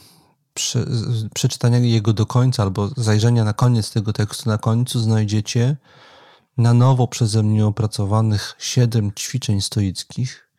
przeczytania 1.34 1.78
jego 1.78 2.14
do 2.14 2.26
końca 2.26 2.64
albo 2.64 2.90
zajrzenia 2.98 3.44
na 3.44 3.54
koniec 3.54 3.92
tego 3.92 4.14
tekstu. 4.14 4.50
Na 4.50 4.58
końcu 4.58 5.00
znajdziecie 5.00 5.78
na 6.58 6.74
nowo 6.74 7.08
przeze 7.08 7.44
mnie 7.44 7.66
opracowanych 7.66 8.56
siedem 8.60 9.12
ćwiczeń 9.14 9.62
stoickich. 9.62 10.50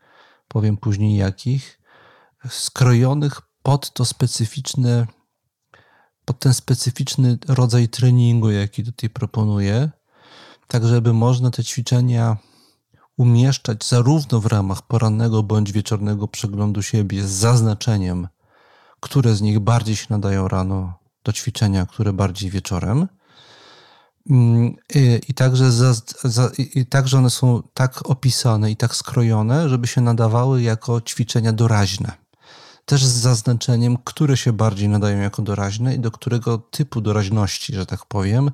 Powiem 0.48 0.76
później 0.76 1.16
jakich 1.16 1.75
skrojonych 2.50 3.40
pod 3.62 3.92
to 3.92 4.04
specyficzne, 4.04 5.06
pod 6.24 6.38
ten 6.38 6.54
specyficzny 6.54 7.38
rodzaj 7.48 7.88
treningu, 7.88 8.50
jaki 8.50 8.84
tutaj 8.84 9.10
proponuję, 9.10 9.90
tak 10.68 10.86
żeby 10.86 11.12
można 11.12 11.50
te 11.50 11.64
ćwiczenia 11.64 12.36
umieszczać 13.16 13.84
zarówno 13.84 14.40
w 14.40 14.46
ramach 14.46 14.82
porannego 14.82 15.42
bądź 15.42 15.72
wieczornego 15.72 16.28
przeglądu 16.28 16.82
siebie 16.82 17.22
z 17.22 17.30
zaznaczeniem, 17.30 18.28
które 19.00 19.34
z 19.34 19.42
nich 19.42 19.58
bardziej 19.58 19.96
się 19.96 20.06
nadają 20.10 20.48
rano 20.48 20.98
do 21.24 21.32
ćwiczenia, 21.32 21.86
które 21.86 22.12
bardziej 22.12 22.50
wieczorem. 22.50 23.08
Mm, 24.30 24.74
I, 24.94 25.20
i 25.28 25.34
także, 25.34 25.72
za, 25.72 25.94
za, 26.24 26.50
I 26.58 26.86
także 26.86 27.18
one 27.18 27.30
są 27.30 27.62
tak 27.74 28.10
opisane 28.10 28.70
i 28.70 28.76
tak 28.76 28.96
skrojone, 28.96 29.68
żeby 29.68 29.86
się 29.86 30.00
nadawały 30.00 30.62
jako 30.62 31.00
ćwiczenia 31.00 31.52
doraźne 31.52 32.25
też 32.86 33.04
z 33.04 33.12
zaznaczeniem, 33.12 33.96
które 34.04 34.36
się 34.36 34.52
bardziej 34.52 34.88
nadają 34.88 35.18
jako 35.18 35.42
doraźne 35.42 35.94
i 35.94 35.98
do 35.98 36.10
którego 36.10 36.58
typu 36.58 37.00
doraźności, 37.00 37.74
że 37.74 37.86
tak 37.86 38.06
powiem, 38.06 38.50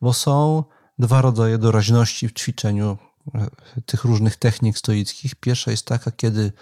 bo 0.00 0.12
są 0.12 0.64
dwa 0.98 1.22
rodzaje 1.22 1.58
doraźności 1.58 2.28
w 2.28 2.32
ćwiczeniu 2.32 2.98
e, 3.34 3.48
tych 3.86 4.04
różnych 4.04 4.36
technik 4.36 4.78
stoickich. 4.78 5.34
Pierwsza 5.34 5.70
jest 5.70 5.86
taka, 5.86 6.10
kiedy 6.10 6.52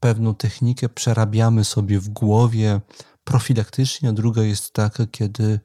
pewną 0.00 0.34
technikę 0.34 0.88
przerabiamy 0.88 1.64
sobie 1.64 2.00
w 2.00 2.08
głowie 2.08 2.80
profilaktycznie, 3.24 4.08
a 4.08 4.12
druga 4.12 4.42
jest 4.42 4.72
taka, 4.72 5.06
kiedy 5.06 5.60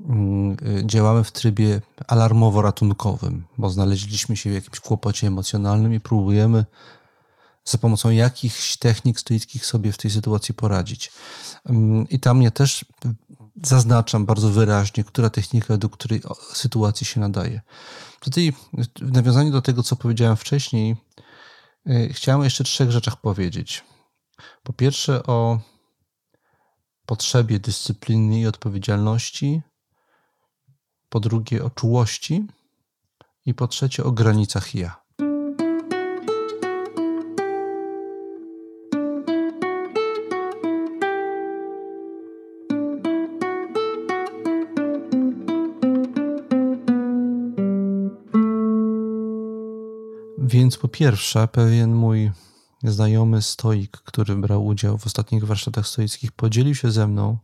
mm, 0.00 0.56
e, 0.80 0.86
działamy 0.86 1.24
w 1.24 1.32
trybie 1.32 1.80
alarmowo-ratunkowym, 2.08 3.40
bo 3.58 3.70
znaleźliśmy 3.70 4.36
się 4.36 4.50
w 4.50 4.54
jakimś 4.54 4.80
kłopocie 4.80 5.26
emocjonalnym 5.26 5.94
i 5.94 6.00
próbujemy 6.00 6.64
za 7.64 7.78
pomocą 7.78 8.10
jakichś 8.10 8.76
technik 8.76 9.20
stoickich 9.20 9.66
sobie 9.66 9.92
w 9.92 9.98
tej 9.98 10.10
sytuacji 10.10 10.54
poradzić. 10.54 11.12
Mm, 11.66 12.08
I 12.08 12.20
tam 12.20 12.42
ja 12.42 12.50
też 12.50 12.84
zaznaczam 13.62 14.26
bardzo 14.26 14.50
wyraźnie, 14.50 15.04
która 15.04 15.30
technika 15.30 15.76
do 15.76 15.88
której 15.88 16.22
sytuacji 16.52 17.06
się 17.06 17.20
nadaje. 17.20 17.60
Tutaj 18.20 18.52
w 18.96 19.12
nawiązaniu 19.12 19.50
do 19.50 19.62
tego, 19.62 19.82
co 19.82 19.96
powiedziałem 19.96 20.36
wcześniej, 20.36 20.96
Y, 21.90 22.12
chciałem 22.12 22.44
jeszcze 22.44 22.64
trzech 22.64 22.90
rzeczach 22.90 23.16
powiedzieć. 23.16 23.84
Po 24.62 24.72
pierwsze 24.72 25.26
o 25.26 25.60
potrzebie 27.06 27.58
dyscypliny 27.60 28.40
i 28.40 28.46
odpowiedzialności, 28.46 29.62
po 31.08 31.20
drugie 31.20 31.64
o 31.64 31.70
czułości 31.70 32.46
i 33.46 33.54
po 33.54 33.68
trzecie 33.68 34.04
o 34.04 34.12
granicach 34.12 34.74
ja. 34.74 35.03
Więc 50.54 50.78
po 50.78 50.88
pierwsze, 50.88 51.48
pewien 51.48 51.94
mój 51.94 52.30
znajomy 52.82 53.42
stoik, 53.42 53.96
który 53.96 54.36
brał 54.36 54.66
udział 54.66 54.98
w 54.98 55.06
ostatnich 55.06 55.44
warsztatach 55.44 55.86
stoickich, 55.86 56.32
podzielił 56.32 56.74
się 56.74 56.90
ze 56.90 57.06
mną 57.06 57.38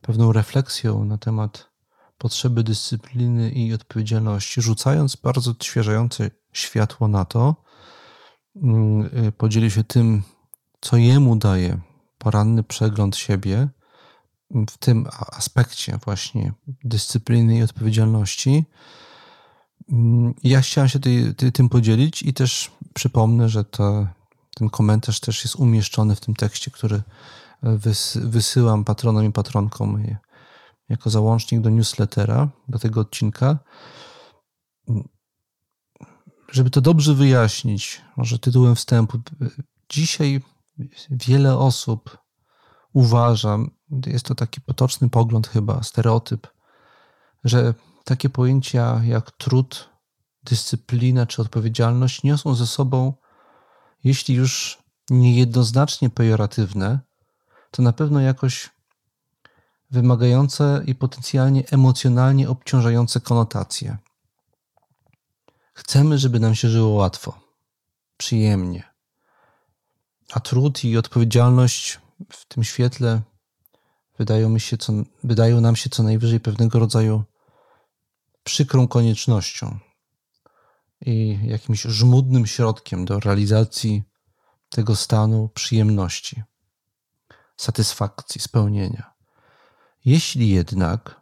pewną 0.00 0.32
refleksją 0.32 1.04
na 1.04 1.18
temat 1.18 1.70
potrzeby 2.18 2.62
dyscypliny 2.62 3.50
i 3.50 3.74
odpowiedzialności, 3.74 4.62
rzucając 4.62 5.16
bardzo 5.16 5.50
odświeżające 5.50 6.30
światło 6.52 7.08
na 7.08 7.24
to, 7.24 7.56
mm, 8.56 9.26
y, 9.26 9.32
podzielił 9.32 9.70
się 9.70 9.84
tym, 9.84 10.22
co 10.80 10.96
jemu 10.96 11.36
daje 11.36 11.78
poranny 12.18 12.62
przegląd 12.62 13.16
siebie 13.16 13.68
w 14.70 14.78
tym 14.78 15.06
aspekcie 15.32 15.98
właśnie 16.04 16.52
dyscypliny 16.84 17.58
i 17.58 17.62
odpowiedzialności. 17.62 18.50
Mm, 18.50 19.05
ja 20.42 20.60
chciałem 20.60 20.88
się 20.88 20.98
ty, 20.98 21.34
ty, 21.34 21.52
tym 21.52 21.68
podzielić 21.68 22.22
i 22.22 22.34
też 22.34 22.70
przypomnę, 22.94 23.48
że 23.48 23.64
to, 23.64 24.06
ten 24.54 24.70
komentarz 24.70 25.20
też 25.20 25.44
jest 25.44 25.56
umieszczony 25.56 26.16
w 26.16 26.20
tym 26.20 26.34
tekście, 26.34 26.70
który 26.70 27.02
e, 27.62 27.76
wys, 27.76 28.18
wysyłam 28.22 28.84
patronom 28.84 29.24
i 29.24 29.32
patronkom 29.32 30.04
jako 30.88 31.10
załącznik 31.10 31.60
do 31.60 31.70
newslettera, 31.70 32.48
do 32.68 32.78
tego 32.78 33.00
odcinka. 33.00 33.58
Mm, 34.88 35.08
żeby 36.52 36.70
to 36.70 36.80
dobrze 36.80 37.14
wyjaśnić, 37.14 38.00
może 38.16 38.38
tytułem 38.38 38.74
wstępu, 38.74 39.18
dzisiaj 39.88 40.40
wiele 41.10 41.58
osób 41.58 42.18
uważa, 42.92 43.58
jest 44.06 44.26
to 44.26 44.34
taki 44.34 44.60
potoczny 44.60 45.08
pogląd 45.10 45.48
chyba, 45.48 45.82
stereotyp, 45.82 46.46
że 47.44 47.74
takie 48.06 48.30
pojęcia 48.30 49.00
jak 49.04 49.30
trud, 49.30 49.88
dyscyplina 50.44 51.26
czy 51.26 51.42
odpowiedzialność 51.42 52.22
niosą 52.22 52.54
ze 52.54 52.66
sobą, 52.66 53.14
jeśli 54.04 54.34
już 54.34 54.78
niejednoznacznie 55.10 56.10
pejoratywne, 56.10 57.00
to 57.70 57.82
na 57.82 57.92
pewno 57.92 58.20
jakoś 58.20 58.70
wymagające 59.90 60.82
i 60.86 60.94
potencjalnie 60.94 61.68
emocjonalnie 61.70 62.48
obciążające 62.48 63.20
konotacje. 63.20 63.98
Chcemy, 65.74 66.18
żeby 66.18 66.40
nam 66.40 66.54
się 66.54 66.68
żyło 66.68 66.88
łatwo, 66.88 67.40
przyjemnie. 68.16 68.82
A 70.32 70.40
trud 70.40 70.84
i 70.84 70.96
odpowiedzialność 70.96 72.00
w 72.32 72.44
tym 72.44 72.64
świetle 72.64 73.22
wydają, 74.18 74.48
mi 74.48 74.60
się 74.60 74.78
co, 74.78 74.92
wydają 75.24 75.60
nam 75.60 75.76
się 75.76 75.90
co 75.90 76.02
najwyżej 76.02 76.40
pewnego 76.40 76.78
rodzaju 76.78 77.24
przykrą 78.46 78.88
koniecznością 78.88 79.78
i 81.00 81.38
jakimś 81.42 81.82
żmudnym 81.82 82.46
środkiem 82.46 83.04
do 83.04 83.20
realizacji 83.20 84.02
tego 84.68 84.96
stanu 84.96 85.48
przyjemności, 85.48 86.42
satysfakcji, 87.56 88.40
spełnienia. 88.40 89.12
Jeśli 90.04 90.48
jednak, 90.48 91.20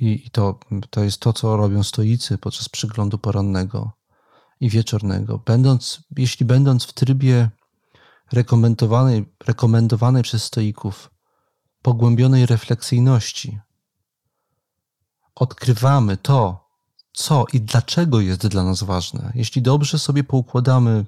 i 0.00 0.30
to, 0.30 0.58
to 0.90 1.04
jest 1.04 1.20
to, 1.20 1.32
co 1.32 1.56
robią 1.56 1.82
stoicy 1.82 2.38
podczas 2.38 2.68
przyglądu 2.68 3.18
porannego 3.18 3.92
i 4.60 4.70
wieczornego, 4.70 5.38
będąc, 5.38 6.02
jeśli 6.16 6.46
będąc 6.46 6.84
w 6.84 6.92
trybie 6.92 7.50
rekomendowanej, 8.32 9.34
rekomendowanej 9.46 10.22
przez 10.22 10.44
stoików 10.44 11.10
pogłębionej 11.82 12.46
refleksyjności, 12.46 13.58
odkrywamy 15.36 16.16
to, 16.16 16.66
co 17.12 17.44
i 17.52 17.60
dlaczego 17.60 18.20
jest 18.20 18.46
dla 18.46 18.64
nas 18.64 18.82
ważne, 18.82 19.32
jeśli 19.34 19.62
dobrze 19.62 19.98
sobie 19.98 20.24
poukładamy 20.24 21.04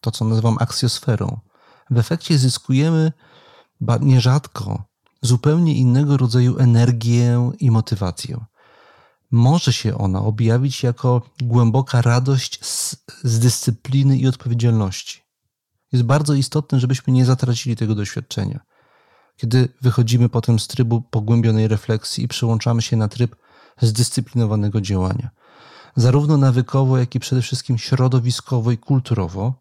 to, 0.00 0.10
co 0.10 0.24
nazywam 0.24 0.56
aksjosferą, 0.60 1.40
w 1.90 1.98
efekcie 1.98 2.38
zyskujemy 2.38 3.12
nierzadko 4.00 4.82
zupełnie 5.22 5.74
innego 5.74 6.16
rodzaju 6.16 6.58
energię 6.58 7.50
i 7.58 7.70
motywację. 7.70 8.44
Może 9.30 9.72
się 9.72 9.98
ona 9.98 10.22
objawić 10.22 10.82
jako 10.82 11.22
głęboka 11.42 12.02
radość 12.02 12.64
z, 12.64 12.96
z 13.22 13.38
dyscypliny 13.38 14.18
i 14.18 14.26
odpowiedzialności. 14.26 15.22
Jest 15.92 16.04
bardzo 16.04 16.34
istotne, 16.34 16.80
żebyśmy 16.80 17.12
nie 17.12 17.24
zatracili 17.24 17.76
tego 17.76 17.94
doświadczenia. 17.94 18.60
Kiedy 19.36 19.68
wychodzimy 19.80 20.28
potem 20.28 20.58
z 20.58 20.66
trybu 20.66 21.00
pogłębionej 21.00 21.68
refleksji 21.68 22.24
i 22.24 22.28
przełączamy 22.28 22.82
się 22.82 22.96
na 22.96 23.08
tryb 23.08 23.36
zdyscyplinowanego 23.80 24.80
działania. 24.80 25.30
Zarówno 25.96 26.36
nawykowo, 26.36 26.98
jak 26.98 27.14
i 27.14 27.20
przede 27.20 27.42
wszystkim 27.42 27.78
środowiskowo 27.78 28.70
i 28.70 28.78
kulturowo. 28.78 29.54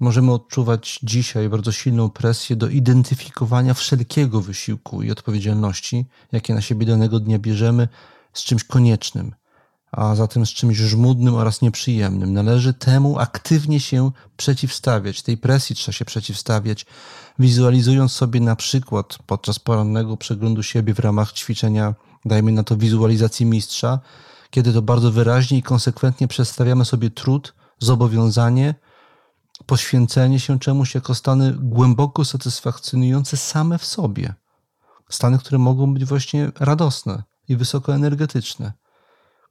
Możemy 0.00 0.32
odczuwać 0.32 1.00
dzisiaj 1.02 1.48
bardzo 1.48 1.72
silną 1.72 2.10
presję 2.10 2.56
do 2.56 2.68
identyfikowania 2.68 3.74
wszelkiego 3.74 4.40
wysiłku 4.40 5.02
i 5.02 5.10
odpowiedzialności, 5.10 6.06
jakie 6.32 6.54
na 6.54 6.60
siebie 6.60 6.86
danego 6.86 7.20
dnia 7.20 7.38
bierzemy, 7.38 7.88
z 8.32 8.44
czymś 8.44 8.64
koniecznym, 8.64 9.34
a 9.92 10.14
zatem 10.14 10.46
z 10.46 10.50
czymś 10.50 10.76
żmudnym 10.76 11.34
oraz 11.34 11.62
nieprzyjemnym. 11.62 12.32
Należy 12.32 12.74
temu 12.74 13.18
aktywnie 13.18 13.80
się 13.80 14.10
przeciwstawiać, 14.36 15.22
tej 15.22 15.36
presji 15.36 15.76
trzeba 15.76 15.92
się 15.92 16.04
przeciwstawiać, 16.04 16.86
wizualizując 17.38 18.12
sobie 18.12 18.40
na 18.40 18.56
przykład 18.56 19.18
podczas 19.26 19.58
porannego 19.58 20.16
przeglądu 20.16 20.62
siebie 20.62 20.94
w 20.94 20.98
ramach 20.98 21.32
ćwiczenia 21.32 21.94
dajmy 22.24 22.52
na 22.52 22.62
to 22.62 22.76
wizualizacji 22.76 23.46
mistrza, 23.46 24.00
kiedy 24.50 24.72
to 24.72 24.82
bardzo 24.82 25.12
wyraźnie 25.12 25.58
i 25.58 25.62
konsekwentnie 25.62 26.28
przedstawiamy 26.28 26.84
sobie 26.84 27.10
trud, 27.10 27.54
zobowiązanie, 27.78 28.74
poświęcenie 29.66 30.40
się 30.40 30.58
czemuś 30.58 30.94
jako 30.94 31.14
stany 31.14 31.52
głęboko 31.58 32.24
satysfakcjonujące 32.24 33.36
same 33.36 33.78
w 33.78 33.84
sobie. 33.84 34.34
Stany, 35.08 35.38
które 35.38 35.58
mogą 35.58 35.94
być 35.94 36.04
właśnie 36.04 36.52
radosne 36.60 37.22
i 37.48 37.56
wysokoenergetyczne, 37.56 38.72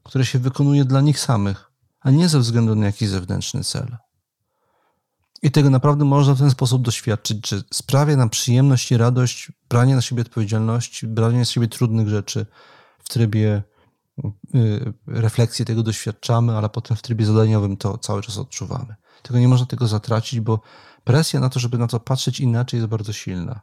które 0.03 0.25
się 0.25 0.39
wykonuje 0.39 0.85
dla 0.85 1.01
nich 1.01 1.19
samych, 1.19 1.71
a 1.99 2.11
nie 2.11 2.29
ze 2.29 2.39
względu 2.39 2.75
na 2.75 2.85
jakiś 2.85 3.09
zewnętrzny 3.09 3.63
cel. 3.63 3.97
I 5.43 5.51
tego 5.51 5.69
naprawdę 5.69 6.05
można 6.05 6.33
w 6.33 6.39
ten 6.39 6.51
sposób 6.51 6.81
doświadczyć, 6.81 7.49
że 7.49 7.61
sprawia 7.73 8.15
nam 8.15 8.29
przyjemność 8.29 8.91
i 8.91 8.97
radość 8.97 9.51
branie 9.69 9.95
na 9.95 10.01
siebie 10.01 10.21
odpowiedzialności, 10.21 11.07
branie 11.07 11.37
na 11.37 11.45
siebie 11.45 11.67
trudnych 11.67 12.09
rzeczy 12.09 12.45
w 12.99 13.09
trybie 13.09 13.63
y, 14.55 14.93
refleksji 15.07 15.65
tego 15.65 15.83
doświadczamy, 15.83 16.57
ale 16.57 16.69
potem 16.69 16.97
w 16.97 17.01
trybie 17.01 17.25
zadaniowym 17.25 17.77
to 17.77 17.97
cały 17.97 18.21
czas 18.21 18.37
odczuwamy. 18.37 18.95
Tego 19.23 19.39
nie 19.39 19.47
można 19.47 19.65
tego 19.65 19.87
zatracić, 19.87 20.39
bo 20.39 20.59
presja 21.03 21.39
na 21.39 21.49
to, 21.49 21.59
żeby 21.59 21.77
na 21.77 21.87
to 21.87 21.99
patrzeć 21.99 22.39
inaczej 22.39 22.77
jest 22.77 22.89
bardzo 22.89 23.13
silna. 23.13 23.61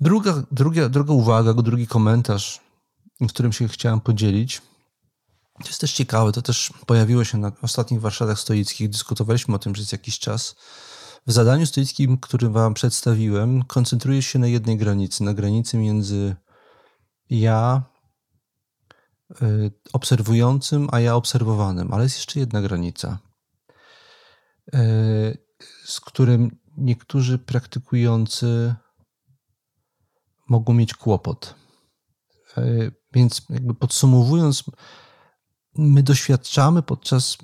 Druga, 0.00 0.42
druga, 0.52 0.88
druga 0.88 1.12
uwaga, 1.12 1.52
drugi 1.52 1.86
komentarz, 1.86 2.60
w 3.20 3.28
którym 3.28 3.52
się 3.52 3.68
chciałem 3.68 4.00
podzielić, 4.00 4.62
to 5.62 5.68
jest 5.68 5.80
też 5.80 5.92
ciekawe, 5.92 6.32
to 6.32 6.42
też 6.42 6.72
pojawiło 6.86 7.24
się 7.24 7.38
na 7.38 7.52
ostatnich 7.62 8.00
warsztatach 8.00 8.40
stoickich, 8.40 8.90
dyskutowaliśmy 8.90 9.54
o 9.54 9.58
tym 9.58 9.72
przez 9.72 9.92
jakiś 9.92 10.18
czas. 10.18 10.56
W 11.26 11.32
zadaniu 11.32 11.66
stoickim, 11.66 12.18
które 12.18 12.48
Wam 12.48 12.74
przedstawiłem, 12.74 13.62
koncentruję 13.62 14.22
się 14.22 14.38
na 14.38 14.46
jednej 14.46 14.76
granicy, 14.76 15.24
na 15.24 15.34
granicy 15.34 15.76
między 15.76 16.36
ja 17.30 17.82
y, 19.42 19.72
obserwującym, 19.92 20.88
a 20.92 21.00
ja 21.00 21.14
obserwowanym, 21.14 21.92
ale 21.92 22.02
jest 22.02 22.16
jeszcze 22.16 22.40
jedna 22.40 22.62
granica, 22.62 23.18
y, 24.74 25.38
z 25.84 26.00
którym 26.00 26.58
niektórzy 26.76 27.38
praktykujący 27.38 28.74
mogą 30.48 30.74
mieć 30.74 30.94
kłopot. 30.94 31.54
Y, 32.58 32.92
więc, 33.12 33.42
jakby 33.50 33.74
podsumowując, 33.74 34.64
my 35.78 36.02
doświadczamy 36.02 36.82
podczas 36.82 37.38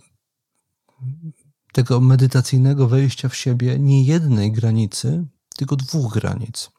tego 1.72 2.00
medytacyjnego 2.00 2.88
wejścia 2.88 3.28
w 3.28 3.36
siebie 3.36 3.78
nie 3.78 4.04
jednej 4.04 4.52
granicy, 4.52 5.26
tylko 5.56 5.76
dwóch 5.76 6.12
granic. 6.14 6.70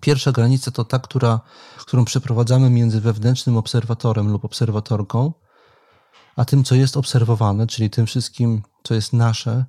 Pierwsza 0.00 0.32
granica 0.32 0.70
to 0.70 0.84
ta, 0.84 0.98
która, 0.98 1.40
którą 1.78 2.04
przeprowadzamy 2.04 2.70
między 2.70 3.00
wewnętrznym 3.00 3.56
obserwatorem 3.56 4.28
lub 4.28 4.44
obserwatorką, 4.44 5.32
a 6.36 6.44
tym, 6.44 6.64
co 6.64 6.74
jest 6.74 6.96
obserwowane, 6.96 7.66
czyli 7.66 7.90
tym 7.90 8.06
wszystkim 8.06 8.62
co 8.82 8.94
jest 8.94 9.12
nasze, 9.12 9.64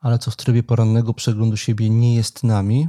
ale 0.00 0.18
co 0.18 0.30
w 0.30 0.36
trybie 0.36 0.62
porannego 0.62 1.14
przeglądu 1.14 1.56
siebie 1.56 1.90
nie 1.90 2.14
jest 2.14 2.44
nami. 2.44 2.88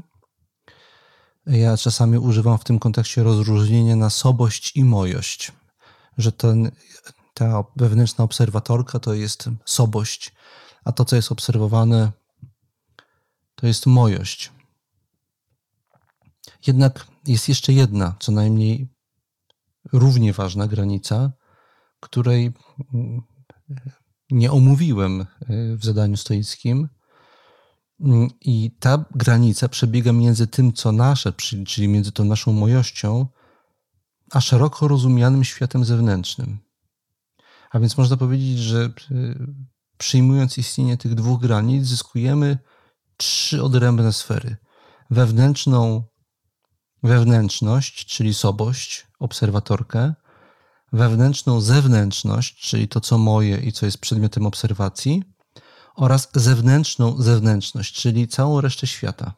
Ja 1.45 1.77
czasami 1.77 2.17
używam 2.17 2.57
w 2.57 2.63
tym 2.63 2.79
kontekście 2.79 3.23
rozróżnienia 3.23 3.95
na 3.95 4.09
sobość 4.09 4.75
i 4.75 4.85
mojość, 4.85 5.51
że 6.17 6.31
ten, 6.31 6.71
ta 7.33 7.63
wewnętrzna 7.75 8.23
obserwatorka 8.23 8.99
to 8.99 9.13
jest 9.13 9.49
sobość, 9.65 10.33
a 10.85 10.91
to, 10.91 11.05
co 11.05 11.15
jest 11.15 11.31
obserwowane, 11.31 12.11
to 13.55 13.67
jest 13.67 13.85
mojość. 13.85 14.51
Jednak 16.67 17.07
jest 17.27 17.49
jeszcze 17.49 17.73
jedna, 17.73 18.15
co 18.19 18.31
najmniej 18.31 18.87
równie 19.93 20.33
ważna 20.33 20.67
granica, 20.67 21.31
której 21.99 22.53
mm, 22.93 23.21
nie 24.31 24.51
omówiłem 24.51 25.21
y, 25.21 25.77
w 25.77 25.85
zadaniu 25.85 26.17
stoickim. 26.17 26.89
Mm, 27.99 28.29
I 28.41 28.71
ta 28.79 29.05
granica 29.15 29.69
przebiega 29.69 30.13
między 30.13 30.47
tym, 30.47 30.73
co 30.73 30.91
nasze, 30.91 31.33
czyli 31.67 31.87
między 31.87 32.11
tą 32.11 32.25
naszą 32.25 32.53
mojością, 32.53 33.27
a 34.33 34.41
szeroko 34.41 34.87
rozumianym 34.87 35.43
światem 35.43 35.85
zewnętrznym. 35.85 36.59
A 37.71 37.79
więc 37.79 37.97
można 37.97 38.17
powiedzieć, 38.17 38.59
że 38.59 38.89
y, 39.11 39.37
przyjmując 39.97 40.57
istnienie 40.57 40.97
tych 40.97 41.15
dwóch 41.15 41.41
granic, 41.41 41.85
zyskujemy 41.85 42.57
trzy 43.17 43.63
odrębne 43.63 44.13
sfery. 44.13 44.57
Wewnętrzną 45.09 46.03
wewnętrzność, 47.03 48.05
czyli 48.05 48.33
sobość, 48.33 49.07
obserwatorkę, 49.19 50.13
wewnętrzną 50.93 51.61
zewnętrzność, 51.61 52.69
czyli 52.69 52.87
to, 52.87 53.01
co 53.01 53.17
moje 53.17 53.57
i 53.57 53.71
co 53.71 53.85
jest 53.85 53.97
przedmiotem 53.97 54.45
obserwacji, 54.45 55.23
oraz 55.95 56.29
zewnętrzną 56.35 57.21
zewnętrzność, 57.21 57.95
czyli 57.95 58.27
całą 58.27 58.61
resztę 58.61 58.87
świata, 58.87 59.33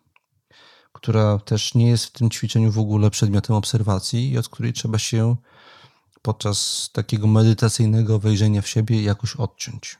która 1.05 1.39
też 1.39 1.73
nie 1.73 1.87
jest 1.87 2.05
w 2.05 2.11
tym 2.11 2.29
ćwiczeniu 2.29 2.71
w 2.71 2.79
ogóle 2.79 3.09
przedmiotem 3.09 3.55
obserwacji 3.55 4.31
i 4.31 4.37
od 4.37 4.49
której 4.49 4.73
trzeba 4.73 4.99
się 4.99 5.35
podczas 6.21 6.89
takiego 6.93 7.27
medytacyjnego 7.27 8.19
wejrzenia 8.19 8.61
w 8.61 8.67
siebie 8.67 9.03
jakoś 9.03 9.35
odciąć. 9.35 9.97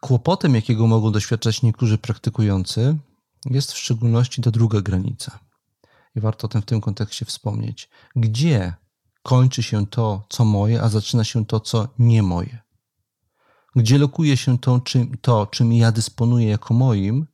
Kłopotem, 0.00 0.54
jakiego 0.54 0.86
mogą 0.86 1.12
doświadczać 1.12 1.62
niektórzy 1.62 1.98
praktykujący, 1.98 2.98
jest 3.44 3.72
w 3.72 3.78
szczególności 3.78 4.42
ta 4.42 4.50
druga 4.50 4.80
granica. 4.80 5.38
I 6.16 6.20
warto 6.20 6.46
o 6.46 6.48
tym 6.48 6.62
w 6.62 6.66
tym 6.66 6.80
kontekście 6.80 7.24
wspomnieć. 7.24 7.88
Gdzie 8.16 8.74
kończy 9.22 9.62
się 9.62 9.86
to, 9.86 10.26
co 10.28 10.44
moje, 10.44 10.82
a 10.82 10.88
zaczyna 10.88 11.24
się 11.24 11.46
to, 11.46 11.60
co 11.60 11.88
nie 11.98 12.22
moje? 12.22 12.58
Gdzie 13.76 13.98
lokuje 13.98 14.36
się 14.36 14.58
to, 14.58 14.80
czym, 14.80 15.18
to, 15.18 15.46
czym 15.46 15.72
ja 15.72 15.92
dysponuję 15.92 16.48
jako 16.48 16.74
moim, 16.74 17.26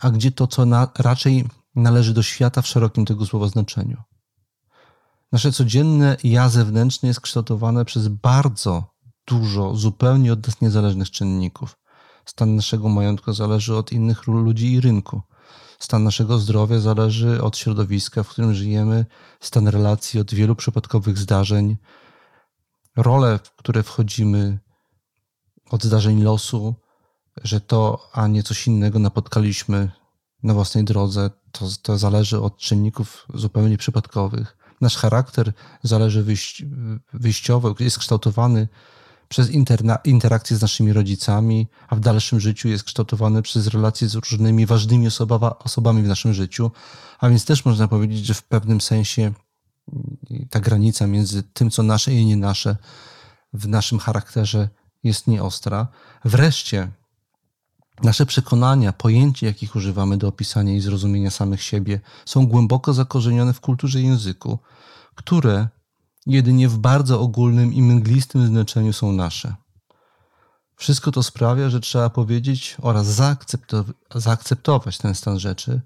a 0.00 0.10
gdzie 0.10 0.30
to, 0.32 0.46
co 0.46 0.66
na, 0.66 0.88
raczej 0.98 1.44
należy 1.74 2.14
do 2.14 2.22
świata 2.22 2.62
w 2.62 2.66
szerokim 2.66 3.04
tego 3.06 3.26
słowa 3.26 3.48
znaczeniu? 3.48 4.02
Nasze 5.32 5.52
codzienne 5.52 6.16
ja 6.24 6.48
zewnętrzne 6.48 7.08
jest 7.08 7.20
kształtowane 7.20 7.84
przez 7.84 8.08
bardzo 8.08 8.84
dużo 9.26 9.74
zupełnie 9.74 10.32
od 10.32 10.46
nas 10.46 10.60
niezależnych 10.60 11.10
czynników. 11.10 11.78
Stan 12.24 12.56
naszego 12.56 12.88
majątku 12.88 13.32
zależy 13.32 13.76
od 13.76 13.92
innych 13.92 14.26
ludzi 14.26 14.72
i 14.72 14.80
rynku. 14.80 15.22
Stan 15.78 16.04
naszego 16.04 16.38
zdrowia 16.38 16.80
zależy 16.80 17.42
od 17.42 17.56
środowiska, 17.56 18.22
w 18.22 18.28
którym 18.28 18.54
żyjemy, 18.54 19.06
stan 19.40 19.68
relacji 19.68 20.20
od 20.20 20.34
wielu 20.34 20.56
przypadkowych 20.56 21.18
zdarzeń, 21.18 21.76
role, 22.96 23.38
w 23.38 23.56
które 23.56 23.82
wchodzimy, 23.82 24.58
od 25.70 25.84
zdarzeń 25.84 26.22
losu, 26.22 26.74
że 27.44 27.60
to, 27.60 28.08
a 28.12 28.26
nie 28.26 28.42
coś 28.42 28.66
innego 28.66 28.98
napotkaliśmy 28.98 29.90
na 30.42 30.54
własnej 30.54 30.84
drodze, 30.84 31.30
to, 31.52 31.66
to 31.82 31.98
zależy 31.98 32.40
od 32.40 32.58
czynników 32.58 33.26
zupełnie 33.34 33.78
przypadkowych. 33.78 34.56
Nasz 34.80 34.96
charakter 34.96 35.52
zależy 35.82 36.22
wyjś, 36.22 36.62
wyjściowo, 37.12 37.74
jest 37.80 37.98
kształtowany 37.98 38.68
przez 39.28 39.50
interna, 39.50 39.96
interakcje 39.96 40.56
z 40.56 40.62
naszymi 40.62 40.92
rodzicami, 40.92 41.68
a 41.88 41.96
w 41.96 42.00
dalszym 42.00 42.40
życiu 42.40 42.68
jest 42.68 42.84
kształtowany 42.84 43.42
przez 43.42 43.66
relacje 43.66 44.08
z 44.08 44.14
różnymi 44.14 44.66
ważnymi 44.66 45.06
osoba, 45.06 45.56
osobami 45.58 46.02
w 46.02 46.08
naszym 46.08 46.34
życiu. 46.34 46.70
A 47.18 47.28
więc 47.28 47.44
też 47.44 47.64
można 47.64 47.88
powiedzieć, 47.88 48.26
że 48.26 48.34
w 48.34 48.42
pewnym 48.42 48.80
sensie 48.80 49.32
ta 50.50 50.60
granica 50.60 51.06
między 51.06 51.42
tym, 51.42 51.70
co 51.70 51.82
nasze 51.82 52.12
i 52.12 52.26
nie 52.26 52.36
nasze, 52.36 52.76
w 53.52 53.68
naszym 53.68 53.98
charakterze 53.98 54.68
jest 55.04 55.26
nieostra. 55.26 55.88
Wreszcie 56.24 56.90
nasze 58.02 58.26
przekonania, 58.26 58.92
pojęcia, 58.92 59.46
jakich 59.46 59.76
używamy 59.76 60.16
do 60.16 60.28
opisania 60.28 60.74
i 60.74 60.80
zrozumienia 60.80 61.30
samych 61.30 61.62
siebie, 61.62 62.00
są 62.24 62.46
głęboko 62.46 62.94
zakorzenione 62.94 63.52
w 63.52 63.60
kulturze 63.60 64.00
języku, 64.00 64.58
które 65.14 65.68
jedynie 66.26 66.68
w 66.68 66.78
bardzo 66.78 67.20
ogólnym 67.20 67.74
i 67.74 67.82
mglistym 67.82 68.46
znaczeniu 68.46 68.92
są 68.92 69.12
nasze. 69.12 69.54
Wszystko 70.76 71.12
to 71.12 71.22
sprawia, 71.22 71.70
że 71.70 71.80
trzeba 71.80 72.10
powiedzieć 72.10 72.76
oraz 72.82 73.06
zaakceptować 74.14 74.98
ten 74.98 75.14
stan 75.14 75.38
rzeczy, 75.38 75.80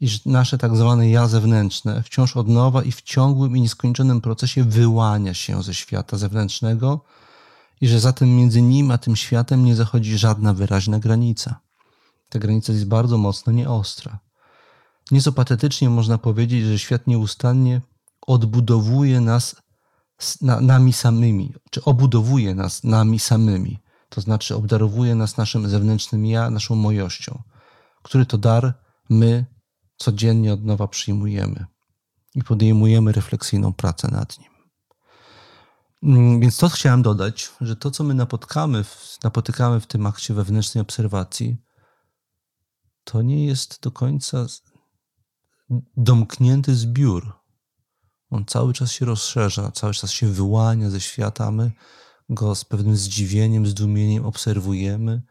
iż 0.00 0.24
nasze 0.24 0.58
tak 0.58 0.76
zwane 0.76 1.10
ja 1.10 1.28
zewnętrzne 1.28 2.02
wciąż 2.02 2.36
od 2.36 2.48
nowa 2.48 2.82
i 2.82 2.92
w 2.92 3.02
ciągłym 3.02 3.56
i 3.56 3.60
nieskończonym 3.60 4.20
procesie 4.20 4.64
wyłania 4.64 5.34
się 5.34 5.62
ze 5.62 5.74
świata 5.74 6.16
zewnętrznego 6.16 7.00
i 7.80 7.88
że 7.88 8.00
zatem 8.00 8.36
między 8.36 8.62
nim 8.62 8.90
a 8.90 8.98
tym 8.98 9.16
światem 9.16 9.64
nie 9.64 9.76
zachodzi 9.76 10.18
żadna 10.18 10.54
wyraźna 10.54 10.98
granica. 10.98 11.60
Ta 12.28 12.38
granica 12.38 12.72
jest 12.72 12.86
bardzo 12.86 13.18
mocno 13.18 13.52
nieostra. 13.52 14.18
Nieco 15.10 15.32
patetycznie 15.32 15.90
można 15.90 16.18
powiedzieć, 16.18 16.64
że 16.64 16.78
świat 16.78 17.06
nieustannie 17.06 17.80
odbudowuje 18.26 19.20
nas 19.20 19.56
na, 20.42 20.60
nami 20.60 20.92
samymi, 20.92 21.54
czy 21.70 21.84
obudowuje 21.84 22.54
nas 22.54 22.84
nami 22.84 23.18
samymi, 23.18 23.78
to 24.08 24.20
znaczy 24.20 24.56
obdarowuje 24.56 25.14
nas 25.14 25.36
naszym 25.36 25.68
zewnętrznym 25.68 26.26
ja, 26.26 26.50
naszą 26.50 26.74
mojością, 26.74 27.42
który 28.02 28.26
to 28.26 28.38
dar 28.38 28.74
my 29.10 29.46
codziennie 29.96 30.52
od 30.52 30.64
nowa 30.64 30.88
przyjmujemy 30.88 31.66
i 32.34 32.42
podejmujemy 32.42 33.12
refleksyjną 33.12 33.72
pracę 33.72 34.08
nad 34.08 34.38
nim. 34.38 34.55
Mm, 36.02 36.40
więc 36.40 36.56
to 36.56 36.68
chciałem 36.68 37.02
dodać, 37.02 37.50
że 37.60 37.76
to, 37.76 37.90
co 37.90 38.04
my 38.04 38.14
napotkamy, 38.14 38.84
napotykamy 39.24 39.80
w 39.80 39.86
tym 39.86 40.06
akcie 40.06 40.34
wewnętrznej 40.34 40.82
obserwacji, 40.82 41.56
to 43.04 43.22
nie 43.22 43.46
jest 43.46 43.80
do 43.82 43.90
końca 43.90 44.46
domknięty 45.96 46.74
zbiór 46.74 47.46
on 48.30 48.44
cały 48.44 48.72
czas 48.72 48.92
się 48.92 49.04
rozszerza, 49.04 49.72
cały 49.72 49.94
czas 49.94 50.10
się 50.10 50.26
wyłania 50.26 50.90
ze 50.90 51.00
świata, 51.00 51.50
my 51.50 51.72
go 52.28 52.54
z 52.54 52.64
pewnym 52.64 52.96
zdziwieniem, 52.96 53.66
zdumieniem 53.66 54.26
obserwujemy 54.26 55.22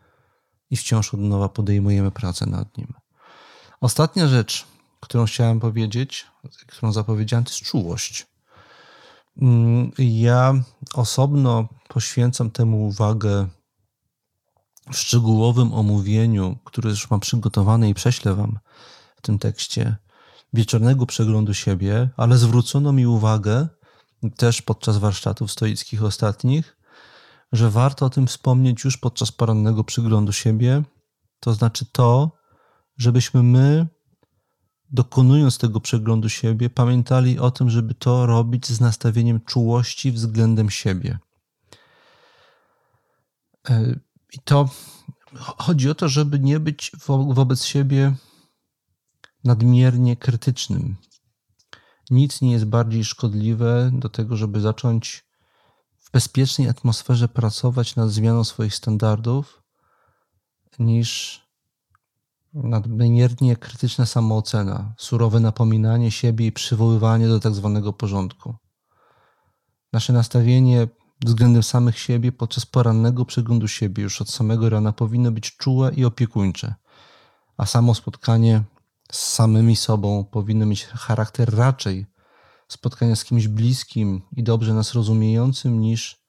i 0.69 0.77
wciąż 0.77 1.13
od 1.13 1.19
nowa 1.19 1.49
podejmujemy 1.49 2.11
pracę 2.11 2.45
nad 2.45 2.77
nim. 2.77 2.93
Ostatnia 3.81 4.27
rzecz, 4.27 4.67
którą 4.99 5.25
chciałem 5.25 5.59
powiedzieć, 5.59 6.25
którą 6.67 6.91
zapowiedziałem, 6.91 7.43
to 7.43 7.51
jest 7.51 7.63
czułość. 7.63 8.27
Mm, 9.41 9.91
ja 9.97 10.53
osobno 10.93 11.67
poświęcam 11.87 12.51
temu 12.51 12.87
uwagę 12.87 13.47
w 14.91 14.97
szczegółowym 14.97 15.73
omówieniu, 15.73 16.57
które 16.63 16.89
już 16.89 17.09
mam 17.09 17.19
przygotowane 17.19 17.89
i 17.89 17.93
prześlę 17.93 18.35
Wam 18.35 18.59
w 19.15 19.21
tym 19.21 19.39
tekście, 19.39 19.95
wieczornego 20.53 21.05
przeglądu 21.05 21.53
siebie, 21.53 22.09
ale 22.17 22.37
zwrócono 22.37 22.91
mi 22.91 23.07
uwagę 23.07 23.67
też 24.37 24.61
podczas 24.61 24.97
warsztatów 24.97 25.51
stoickich 25.51 26.03
ostatnich, 26.03 26.77
że 27.51 27.69
warto 27.69 28.05
o 28.05 28.09
tym 28.09 28.27
wspomnieć 28.27 28.83
już 28.83 28.97
podczas 28.97 29.31
porannego 29.31 29.83
przeglądu 29.83 30.31
siebie, 30.31 30.83
to 31.39 31.53
znaczy 31.53 31.85
to, 31.91 32.31
żebyśmy 32.97 33.43
my, 33.43 33.87
dokonując 34.91 35.57
tego 35.57 35.79
przeglądu 35.79 36.29
siebie, 36.29 36.69
pamiętali 36.69 37.39
o 37.39 37.51
tym, 37.51 37.69
żeby 37.69 37.93
to 37.93 38.25
robić 38.25 38.67
z 38.67 38.81
nastawieniem 38.81 39.41
czułości 39.41 40.11
względem 40.11 40.69
siebie. 40.69 41.19
E, 43.69 43.99
I 44.33 44.39
to 44.39 44.69
chodzi 45.57 45.89
o 45.89 45.95
to, 45.95 46.09
żeby 46.09 46.39
nie 46.39 46.59
być 46.59 46.91
wobec 47.29 47.63
siebie 47.63 48.15
nadmiernie 49.43 50.15
krytycznym. 50.15 50.95
Nic 52.11 52.41
nie 52.41 52.51
jest 52.51 52.65
bardziej 52.65 53.05
szkodliwe 53.05 53.91
do 53.93 54.09
tego, 54.09 54.37
żeby 54.37 54.61
zacząć 54.61 55.25
w 55.97 56.11
bezpiecznej 56.11 56.69
atmosferze 56.69 57.27
pracować 57.27 57.95
nad 57.95 58.09
zmianą 58.09 58.43
swoich 58.43 58.75
standardów, 58.75 59.63
niż 60.79 61.41
nadmiernie 62.55 63.55
krytyczna 63.55 64.05
samoocena, 64.05 64.93
surowe 64.97 65.39
napominanie 65.39 66.11
siebie 66.11 66.47
i 66.47 66.51
przywoływanie 66.51 67.27
do 67.27 67.39
tak 67.39 67.53
zwanego 67.53 67.93
porządku. 67.93 68.55
Nasze 69.93 70.13
nastawienie 70.13 70.87
względem 71.25 71.63
samych 71.63 71.99
siebie 71.99 72.31
podczas 72.31 72.65
porannego 72.65 73.25
przeglądu 73.25 73.67
siebie 73.67 74.03
już 74.03 74.21
od 74.21 74.29
samego 74.29 74.69
rana 74.69 74.93
powinno 74.93 75.31
być 75.31 75.57
czułe 75.57 75.93
i 75.93 76.05
opiekuńcze, 76.05 76.75
a 77.57 77.65
samo 77.65 77.95
spotkanie 77.95 78.63
z 79.11 79.19
samymi 79.19 79.75
sobą 79.75 80.23
powinno 80.23 80.65
mieć 80.65 80.85
charakter 80.85 81.55
raczej 81.55 82.05
spotkania 82.67 83.15
z 83.15 83.23
kimś 83.23 83.47
bliskim 83.47 84.21
i 84.31 84.43
dobrze 84.43 84.73
nas 84.73 84.93
rozumiejącym 84.93 85.79
niż, 85.79 86.25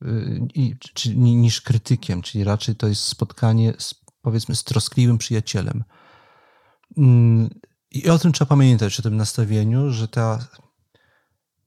yy, 0.00 1.16
niż 1.16 1.60
krytykiem, 1.60 2.22
czyli 2.22 2.44
raczej 2.44 2.76
to 2.76 2.88
jest 2.88 3.02
spotkanie 3.02 3.74
z, 3.78 3.94
powiedzmy 4.22 4.56
z 4.56 4.64
troskliwym 4.64 5.18
przyjacielem. 5.18 5.84
Yy, 6.96 7.04
I 7.90 8.10
o 8.10 8.18
tym 8.18 8.32
trzeba 8.32 8.48
pamiętać, 8.48 9.00
o 9.00 9.02
tym 9.02 9.16
nastawieniu, 9.16 9.90
że 9.90 10.08
ta, 10.08 10.46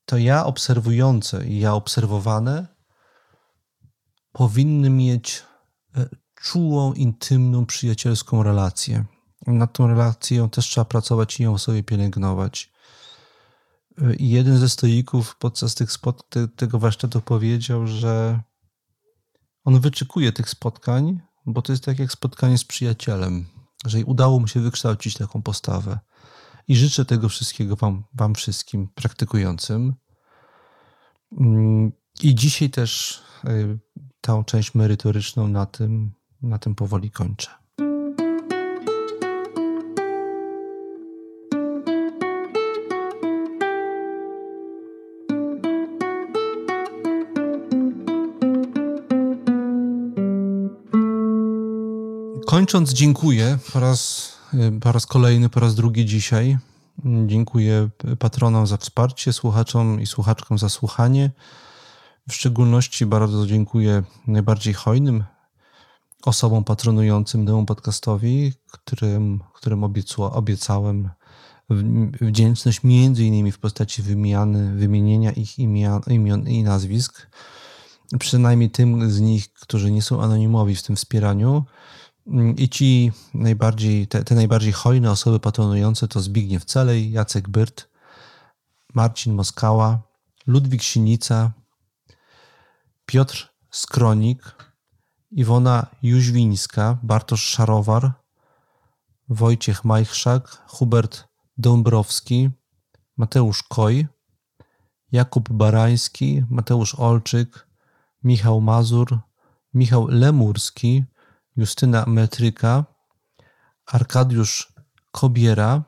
to 0.05 0.17
ja 0.17 0.45
obserwujące 0.45 1.47
i 1.47 1.59
ja 1.59 1.73
obserwowane 1.73 2.67
powinny 4.31 4.89
mieć 4.89 5.43
e, 5.95 6.09
czułą, 6.35 6.93
intymną, 6.93 7.65
przyjacielską 7.65 8.43
relację. 8.43 9.05
Nad 9.47 9.73
tą 9.73 9.87
relacją 9.87 10.49
też 10.49 10.65
trzeba 10.65 10.85
pracować 10.85 11.39
i 11.39 11.43
ją 11.43 11.57
sobie 11.57 11.83
pielęgnować. 11.83 12.73
I 14.17 14.29
jeden 14.29 14.57
ze 14.57 14.69
stoików 14.69 15.35
podczas 15.35 15.75
tych 15.75 15.91
spot, 15.91 16.29
te, 16.29 16.47
tego 16.47 16.79
warsztatu 16.79 17.21
powiedział, 17.21 17.87
że 17.87 18.39
on 19.63 19.79
wyczekuje 19.79 20.31
tych 20.31 20.49
spotkań, 20.49 21.21
bo 21.45 21.61
to 21.61 21.73
jest 21.73 21.83
tak 21.83 21.99
jak 21.99 22.11
spotkanie 22.11 22.57
z 22.57 22.63
przyjacielem, 22.65 23.45
że 23.85 24.05
udało 24.05 24.39
mu 24.39 24.47
się 24.47 24.59
wykształcić 24.59 25.17
taką 25.17 25.41
postawę. 25.41 25.99
I 26.67 26.75
życzę 26.75 27.05
tego 27.05 27.29
wszystkiego 27.29 27.75
wam, 27.75 28.03
wam 28.13 28.35
wszystkim 28.35 28.87
praktykującym. 28.95 29.93
Mm, 31.39 31.91
I 32.23 32.35
dzisiaj 32.35 32.69
też 32.69 33.21
y, 33.47 33.79
tą 34.21 34.43
część 34.43 34.75
merytoryczną 34.75 35.47
na 35.47 35.65
tym, 35.65 36.11
na 36.41 36.59
tym 36.59 36.75
powoli 36.75 37.11
kończę. 37.11 37.62
Kończąc, 52.53 52.93
dziękuję 52.93 53.57
po 53.73 53.79
raz, 53.79 54.31
po 54.81 54.91
raz 54.91 55.05
kolejny, 55.05 55.49
po 55.49 55.59
raz 55.59 55.75
drugi 55.75 56.05
dzisiaj. 56.05 56.57
Dziękuję 57.27 57.89
patronom 58.19 58.67
za 58.67 58.77
wsparcie, 58.77 59.33
słuchaczom 59.33 60.01
i 60.01 60.05
słuchaczkom 60.05 60.57
za 60.57 60.69
słuchanie. 60.69 61.31
W 62.29 62.33
szczególności 62.33 63.05
bardzo 63.05 63.47
dziękuję 63.47 64.03
najbardziej 64.27 64.73
hojnym 64.73 65.23
osobom 66.23 66.63
patronującym 66.63 67.45
temu 67.45 67.65
podcastowi, 67.65 68.53
którym, 68.71 69.39
którym 69.53 69.83
obiecałem 70.17 71.09
wdzięczność 72.21 72.83
między 72.83 73.23
innymi 73.23 73.51
w 73.51 73.59
postaci 73.59 74.01
wymiany, 74.01 74.75
wymienienia 74.75 75.31
ich 75.31 75.59
imion, 75.59 76.01
imion 76.07 76.47
i 76.47 76.63
nazwisk. 76.63 77.27
Przynajmniej 78.19 78.69
tym 78.69 79.11
z 79.11 79.19
nich, 79.19 79.53
którzy 79.53 79.91
nie 79.91 80.01
są 80.01 80.21
anonimowi 80.21 80.75
w 80.75 80.83
tym 80.83 80.95
wspieraniu. 80.95 81.65
Mm, 82.28 82.55
I 82.57 82.69
ci 82.69 83.11
najbardziej, 83.34 84.07
te, 84.07 84.24
te 84.24 84.36
najbardziej 84.36 84.71
hojne 84.71 85.11
osoby 85.11 85.39
patronujące 85.39 86.07
to 86.07 86.21
Zbigniew 86.21 86.65
Celej, 86.65 87.11
Jacek 87.11 87.49
Byrt, 87.49 87.89
Marcin 88.93 89.34
Moskała, 89.34 90.01
Ludwik 90.47 90.84
Sinica, 90.84 91.51
Piotr 93.05 93.53
Skronik, 93.71 94.55
Iwona 95.32 95.88
Jóźwińska, 96.03 96.97
Bartosz 97.03 97.43
Szarowar, 97.43 98.13
Wojciech 99.30 99.86
Majchrzak, 99.86 100.63
Hubert 100.67 101.28
Dąbrowski, 101.57 102.49
Mateusz 103.17 103.63
Koj, 103.63 104.07
Jakub 105.11 105.49
Barański, 105.49 106.43
Mateusz 106.49 106.95
Olczyk, 106.95 107.67
Michał 108.24 108.61
Mazur, 108.61 109.19
Michał 109.74 110.07
Lemurski, 110.07 111.03
Justyna 111.57 112.05
Metryka, 112.07 112.85
Arkadiusz 113.85 114.73
Kobiera, 115.11 115.83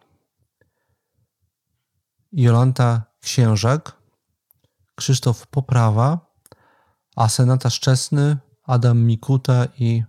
Jolanta 2.32 3.03
Księżak, 3.22 3.95
Krzysztof 4.95 5.47
Poprawa, 5.47 6.36
Asenata 7.16 7.70
Szczesny, 7.70 8.38
Adam 8.63 8.99
Mikuta 8.99 9.66
i 9.80 10.03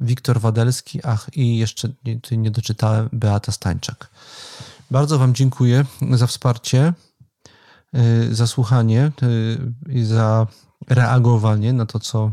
Wiktor 0.00 0.40
Wadelski, 0.40 1.00
ach 1.04 1.30
i 1.32 1.58
jeszcze 1.58 1.88
nie, 2.04 2.36
nie 2.36 2.50
doczytałem 2.50 3.08
Beata 3.12 3.52
Stańczak. 3.52 4.10
Bardzo 4.90 5.18
Wam 5.18 5.34
dziękuję 5.34 5.84
za 6.12 6.26
wsparcie, 6.26 6.92
y, 7.94 8.34
za 8.34 8.46
słuchanie 8.46 9.12
y, 9.22 9.58
i 9.88 10.04
za 10.04 10.46
reagowanie 10.88 11.72
na 11.72 11.86
to, 11.86 12.00
co 12.00 12.30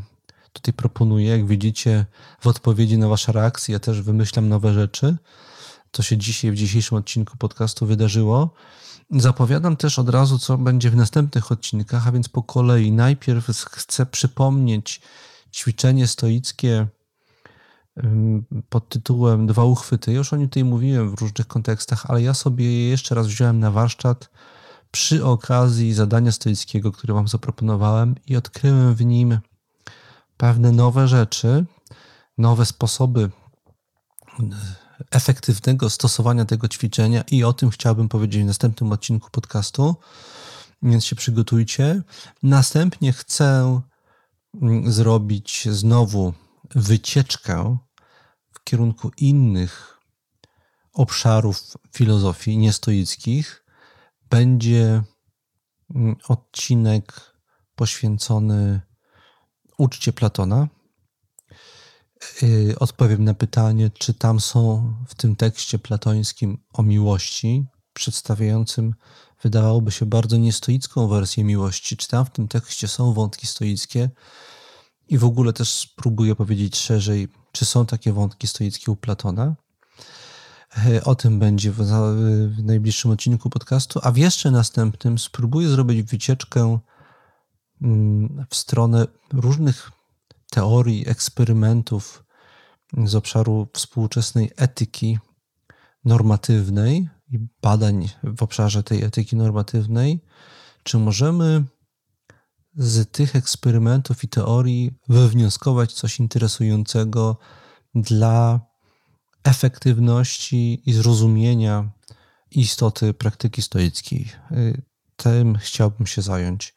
tutaj 0.53 0.73
proponuję. 0.73 1.29
Jak 1.29 1.47
widzicie, 1.47 2.05
w 2.41 2.47
odpowiedzi 2.47 2.97
na 2.97 3.07
Wasze 3.07 3.31
reakcje, 3.31 3.73
ja 3.73 3.79
też 3.79 4.01
wymyślam 4.01 4.49
nowe 4.49 4.73
rzeczy. 4.73 5.17
To 5.91 6.03
się 6.03 6.17
dzisiaj, 6.17 6.51
w 6.51 6.55
dzisiejszym 6.55 6.97
odcinku 6.97 7.37
podcastu 7.37 7.85
wydarzyło. 7.85 8.53
Zapowiadam 9.11 9.77
też 9.77 9.99
od 9.99 10.09
razu, 10.09 10.39
co 10.39 10.57
będzie 10.57 10.89
w 10.89 10.95
następnych 10.95 11.51
odcinkach, 11.51 12.07
a 12.07 12.11
więc 12.11 12.29
po 12.29 12.43
kolei. 12.43 12.91
Najpierw 12.91 13.47
chcę 13.71 14.05
przypomnieć 14.05 15.01
ćwiczenie 15.53 16.07
stoickie 16.07 16.87
pod 18.69 18.89
tytułem 18.89 19.47
Dwa 19.47 19.63
uchwyty. 19.63 20.13
Już 20.13 20.33
o 20.33 20.35
nim 20.35 20.49
tutaj 20.49 20.63
mówiłem 20.63 21.15
w 21.15 21.21
różnych 21.21 21.47
kontekstach, 21.47 22.05
ale 22.09 22.21
ja 22.21 22.33
sobie 22.33 22.65
je 22.65 22.89
jeszcze 22.89 23.15
raz 23.15 23.27
wziąłem 23.27 23.59
na 23.59 23.71
warsztat 23.71 24.29
przy 24.91 25.25
okazji 25.25 25.93
zadania 25.93 26.31
stoickiego, 26.31 26.91
które 26.91 27.13
Wam 27.13 27.27
zaproponowałem 27.27 28.15
i 28.27 28.35
odkryłem 28.35 28.95
w 28.95 29.05
nim 29.05 29.39
pewne 30.37 30.71
nowe 30.71 31.07
rzeczy, 31.07 31.65
nowe 32.37 32.65
sposoby 32.65 33.29
e, 34.39 34.43
efektywnego 35.11 35.89
stosowania 35.89 36.45
tego 36.45 36.67
ćwiczenia 36.67 37.23
i 37.31 37.43
o 37.43 37.53
tym 37.53 37.69
chciałbym 37.69 38.09
powiedzieć 38.09 38.43
w 38.43 38.45
następnym 38.45 38.91
odcinku 38.91 39.29
podcastu, 39.31 39.95
więc 40.81 41.05
się 41.05 41.15
przygotujcie. 41.15 42.01
Następnie 42.43 43.13
chcę 43.13 43.81
mm, 44.61 44.91
zrobić 44.91 45.67
znowu 45.71 46.33
wycieczkę 46.75 47.77
w 48.51 48.63
kierunku 48.63 49.11
innych 49.17 49.99
obszarów 50.93 51.61
filozofii 51.95 52.57
niestoickich. 52.57 53.65
Będzie 54.29 55.03
mm, 55.95 56.15
odcinek 56.27 57.33
poświęcony 57.75 58.81
uczcie 59.83 60.13
Platona. 60.13 60.67
Y, 62.43 62.75
odpowiem 62.79 63.23
na 63.23 63.33
pytanie, 63.33 63.91
czy 63.99 64.13
tam 64.13 64.39
są 64.39 64.93
w 65.07 65.15
tym 65.15 65.35
tekście 65.35 65.79
platońskim 65.79 66.57
o 66.73 66.83
miłości, 66.83 67.65
przedstawiającym, 67.93 68.95
wydawałoby 69.41 69.91
się, 69.91 70.05
bardzo 70.05 70.37
niestoicką 70.37 71.07
wersję 71.07 71.43
miłości, 71.43 71.97
czy 71.97 72.07
tam 72.07 72.25
w 72.25 72.29
tym 72.29 72.47
tekście 72.47 72.87
są 72.87 73.13
wątki 73.13 73.47
stoickie 73.47 74.09
i 75.07 75.17
w 75.17 75.25
ogóle 75.25 75.53
też 75.53 75.69
spróbuję 75.69 76.35
powiedzieć 76.35 76.77
szerzej, 76.77 77.27
czy 77.51 77.65
są 77.65 77.85
takie 77.85 78.13
wątki 78.13 78.47
stoickie 78.47 78.91
u 78.91 78.95
Platona. 78.95 79.55
Y, 80.87 81.03
o 81.03 81.15
tym 81.15 81.39
będzie 81.39 81.71
w, 81.71 81.83
najbliższym 82.63 83.11
odcinku 83.11 83.49
podcastu, 83.49 83.99
a 84.03 84.11
w 84.11 84.17
jeszcze 84.17 84.51
następnym 84.51 85.19
spróbuję 85.19 85.69
zrobić 85.69 86.03
wycieczkę 86.03 86.79
w 88.49 88.55
stronę 88.55 89.07
różnych 89.33 89.91
teorii, 90.51 91.09
eksperymentów 91.09 92.23
z 93.05 93.15
obszaru 93.15 93.67
współczesnej 93.73 94.51
etyki 94.55 95.19
normatywnej 96.05 97.09
i 97.31 97.39
badań 97.61 98.09
w 98.23 98.43
obszarze 98.43 98.83
tej 98.83 99.03
etyki 99.03 99.35
normatywnej, 99.35 100.19
czy 100.83 100.97
możemy 100.97 101.63
z 102.75 103.11
tych 103.11 103.35
eksperymentów 103.35 104.23
i 104.23 104.27
teorii 104.27 104.91
wywnioskować 105.09 105.93
coś 105.93 106.19
interesującego 106.19 107.37
dla 107.95 108.59
efektywności 109.43 110.81
i 110.85 110.93
zrozumienia 110.93 111.91
istoty 112.51 113.13
praktyki 113.13 113.61
stoickiej. 113.61 114.31
Y, 114.51 114.81
tym 115.15 115.55
chciałbym 115.55 116.07
się 116.07 116.21
zająć 116.21 116.75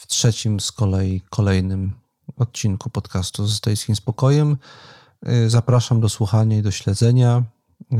w 0.00 0.06
trzecim 0.06 0.60
z 0.60 0.72
kolei 0.72 1.20
kolejnym 1.30 1.92
odcinku 2.36 2.90
podcastu 2.90 3.46
z 3.46 3.56
Stoickim 3.56 3.96
Spokojem. 3.96 4.56
Y, 5.28 5.50
zapraszam 5.50 6.00
do 6.00 6.08
słuchania 6.08 6.58
i 6.58 6.62
do 6.62 6.70
śledzenia. 6.70 7.42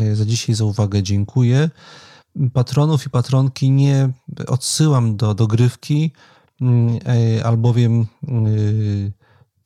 Y, 0.01 0.17
za 0.17 0.25
dzisiaj 0.25 0.55
za 0.55 0.65
uwagę 0.65 1.03
dziękuję. 1.03 1.71
Patronów 2.53 3.07
i 3.07 3.11
patronki 3.11 3.71
nie 3.71 4.11
odsyłam 4.47 5.17
do 5.17 5.35
dogrywki, 5.35 6.13
mm, 6.61 6.99
albowiem 7.45 8.07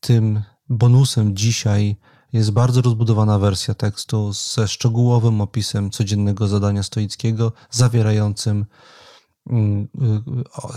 tym 0.00 0.42
bonusem 0.68 1.36
dzisiaj 1.36 1.96
jest 2.32 2.50
bardzo 2.50 2.82
rozbudowana 2.82 3.38
wersja 3.38 3.74
tekstu 3.74 4.32
ze 4.32 4.68
szczegółowym 4.68 5.40
opisem 5.40 5.90
codziennego 5.90 6.48
zadania 6.48 6.82
stoickiego, 6.82 7.52
zawierającym 7.70 8.66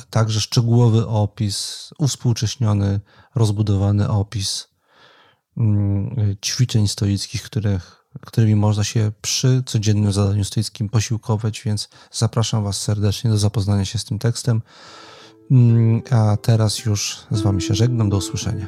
także 0.10 0.42
szczegółowy 0.42 1.08
opis, 1.08 1.90
uwspółcześniony, 2.00 3.00
rozbudowany 3.36 4.10
opis 4.10 4.68
mm, 5.58 6.36
ćwiczeń 6.46 6.88
stoickich, 6.88 7.44
których, 7.44 8.06
którymi 8.22 8.56
można 8.56 8.84
się 8.84 9.12
przy 9.22 9.64
codziennym 9.66 10.14
zadaniu 10.14 10.44
stoickim 10.44 10.90
posiłkować, 10.90 11.62
więc 11.66 11.90
zapraszam 12.12 12.64
Was 12.64 12.82
serdecznie 12.82 13.30
do 13.30 13.38
zapoznania 13.38 13.86
się 13.86 14.00
z 14.00 14.06
tym 14.06 14.20
tekstem. 14.20 14.62
Mm, 15.52 16.02
a 16.12 16.38
teraz 16.38 16.86
już 16.86 17.18
z 17.32 17.42
Wami 17.42 17.62
się 17.62 17.76
żegnam. 17.76 18.10
Do 18.10 18.18
usłyszenia. 18.18 18.68